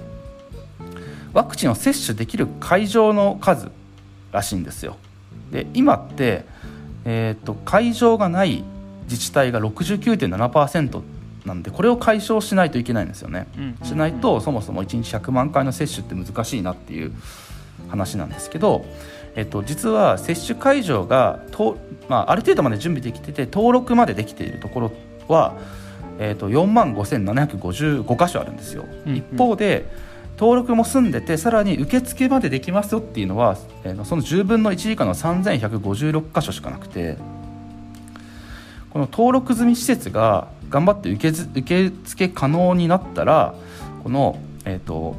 [1.33, 3.71] ワクチンを接種できる会場の数
[4.33, 4.97] らしいんですよ。
[5.51, 6.45] で今って、
[7.05, 8.65] えー、と会場がない
[9.05, 11.03] 自治体が69.7%
[11.45, 13.87] なんでこれを解消しないといけないんですよね、うん。
[13.87, 17.13] しないとそもそも1日100万回の接種って難しいなっていう
[17.89, 18.85] 話なんですけど、
[19.37, 21.77] えっと、実は接種会場がと、
[22.09, 24.93] まあ、ある程度まで準備できてて登録までできているところ
[25.29, 25.55] は、
[26.19, 29.19] えっと、4万5755箇所あるんですよ、うんうん。
[29.19, 29.85] 一方で
[30.39, 37.17] 登録も済んでてさらに受付までできますよっていうのは、えーその10分の1以下の3156箇所しかなくて
[38.91, 43.55] この登録済み施設が頑張って受けず受付可能になったら
[44.03, 45.15] この、えー、と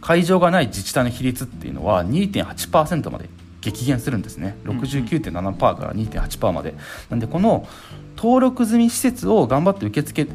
[0.00, 3.28] 会場がない自治体の比率っていうのは2.8%まで
[3.60, 4.56] 激減するんですね。
[4.64, 6.74] 69.7%から2.8%まで。
[7.10, 7.68] なんでこの
[8.16, 10.26] 登録済み施設を頑張って受付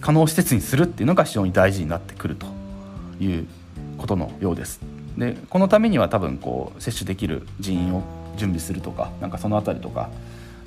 [0.00, 2.46] 可能施設にするっていうのが非常に大事になってくると。
[3.20, 3.46] いう
[3.98, 4.80] ことのようです。
[5.16, 8.02] でこのためには多分こう接種できる人員を
[8.36, 10.08] 準備するとかなんかそのあたりとか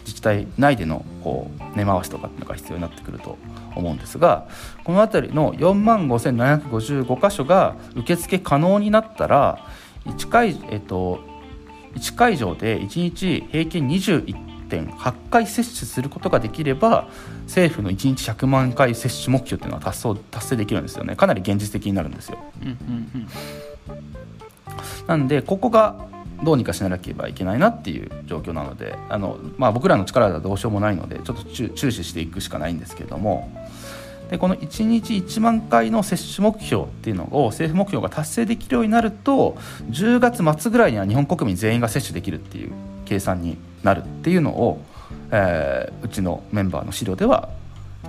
[0.04, 3.38] 自治体内でのこう根回しとかっていうのが必要になってくると
[3.76, 4.48] 思うんですが
[4.84, 9.66] この辺りの4万5755箇所が受付可能になったら
[10.06, 11.22] 1会,、えっと、
[11.96, 17.08] 1会場で1日平均21.8回接種することができれば
[17.46, 22.38] 政府の1日100万回接種目標っていうのは達成達成できるんですよねかなり現実的になるんですよ。
[22.62, 23.28] うんうん
[25.08, 25.96] なんでここが
[26.44, 33.52] どうにかしなければいけないなっていう状況なのであの、まあ、僕らの力ではどうしようもないのでちょっと注視していくしかないんですけれども。
[34.30, 39.58] でこの1日1万回の接種目標っていうのを政府目標が達成できるようになると
[39.92, 42.72] 10月末ぐらいには日本国民全員が接種できるっていう
[43.06, 44.82] 計算になるっていうのを、
[45.32, 47.50] えーうちのメンバーの資料では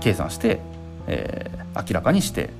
[0.00, 0.60] 計算して、
[1.08, 2.50] えー明らかにして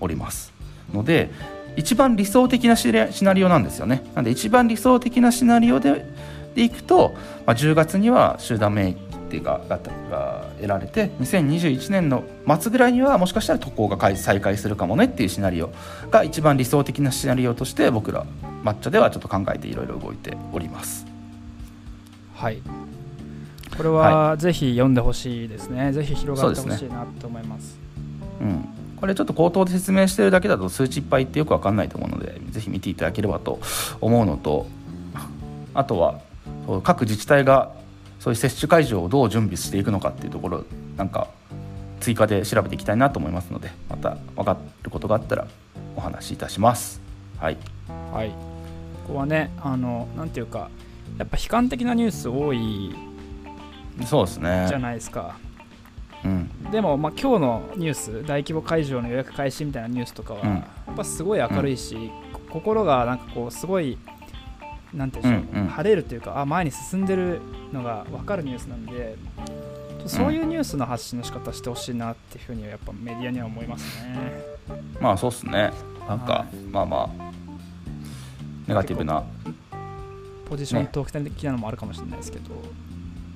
[0.00, 0.52] おります
[0.92, 1.30] ので
[1.76, 4.02] 一番理想的なシナシナリオなんですよね。
[4.14, 6.06] なんで一番理想的なシナリオで
[6.54, 7.14] でいくと、
[7.46, 8.96] まあ、10月には集団免
[9.30, 9.78] 疫がが
[10.10, 12.24] が得られて2021年の
[12.60, 15.70] 末ぐらいにはもしかしたら渡航が開再開するかもねっていうシナリオ
[16.10, 18.26] が一番理想的なシナリオとして僕ら
[18.64, 21.06] 抹茶ではちょっと考えていろいろ動いております。
[22.34, 22.62] はい。
[23.76, 25.92] これはぜひ読んでほしいですね。
[25.92, 27.78] ぜひ広がってほしいなと思います。
[28.40, 28.68] うん、
[29.00, 33.58] これちょっと口頭で説明してるだけだと数値いっぱいってよくわかんないと思うのでぜひ見ていただければと
[34.00, 34.66] 思うのと
[35.74, 36.20] あとは
[36.82, 37.72] 各自治体が
[38.18, 40.64] そういう接種会場をどう準備していくのかっていうところ
[40.96, 41.28] なんか
[42.00, 45.46] 追加で調べていきたいなと思いますのでまた分かることがあったら
[45.96, 47.00] お話しいたします。
[47.38, 47.56] はい、
[48.12, 48.30] はい。
[49.06, 50.70] ここはねあのなんていうか
[51.18, 52.94] やっぱ悲観的なニュース多い
[54.06, 54.66] そうですね。
[54.68, 55.36] じゃないですか、
[56.24, 56.70] うん。
[56.70, 60.48] でも、まあ、今日のニュース大規模会場の予約開始みたいなニュースとかは、うん。
[60.50, 63.96] やっぱすごい明るいし、こ心がなんかこうすごい
[64.92, 65.68] なんていうんでしょう、うんうん。
[65.68, 67.40] 晴れるというかあ前に進んでる
[67.72, 69.16] のが分かるニュースなんで
[70.06, 74.42] そういうニュースの発信の仕方してほしいなっていうふうにはやっぱメディアには思いますね。
[75.00, 75.72] まあそうっすね。
[76.08, 77.08] なんか、はまあまあ
[78.66, 79.22] ネガティブな。
[80.48, 82.50] ポジショントーク的なのもあるかもしれないですけど、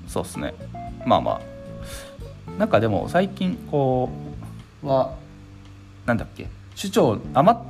[0.09, 0.55] そうっすね。
[1.07, 1.54] まあまあ
[2.59, 4.09] なんかでも最近こ
[4.83, 5.15] うは
[6.07, 7.63] なんだっけ首長余っ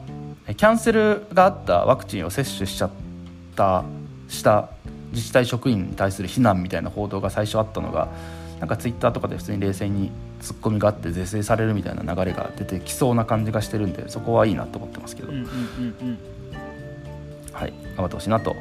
[0.47, 2.91] キャンセルがあったワクチンを接種しちゃっ
[3.57, 3.85] た
[4.29, 4.69] した
[5.13, 8.09] 自治体職員に対する非難みたいな報道が最初あったのが
[8.61, 10.11] なんかツイッターとかで普通に冷静に
[10.41, 15.49] ツッコミがあって是正されるみたいな流れが出てきそうな感じがしてるんでそこはいいなと思ってますけど、うんうんうん。
[15.49, 16.19] うん
[17.53, 18.57] はい頑張ってほしいなと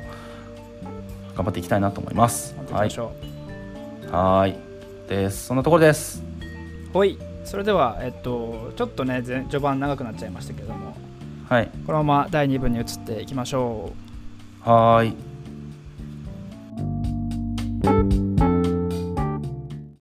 [1.35, 2.55] 頑張っていきたいなと思います。
[2.71, 2.89] はい。
[2.89, 4.72] はーい
[5.15, 5.45] です。
[5.47, 6.23] そんなところです。
[6.91, 7.17] ほい。
[7.45, 10.95] それではえっとちょっとね序盤長くなっちゃいましたけども。
[11.49, 11.69] はい。
[11.85, 13.93] このまま第2部に移っていきましょ
[14.65, 14.69] う。
[14.69, 15.13] はい。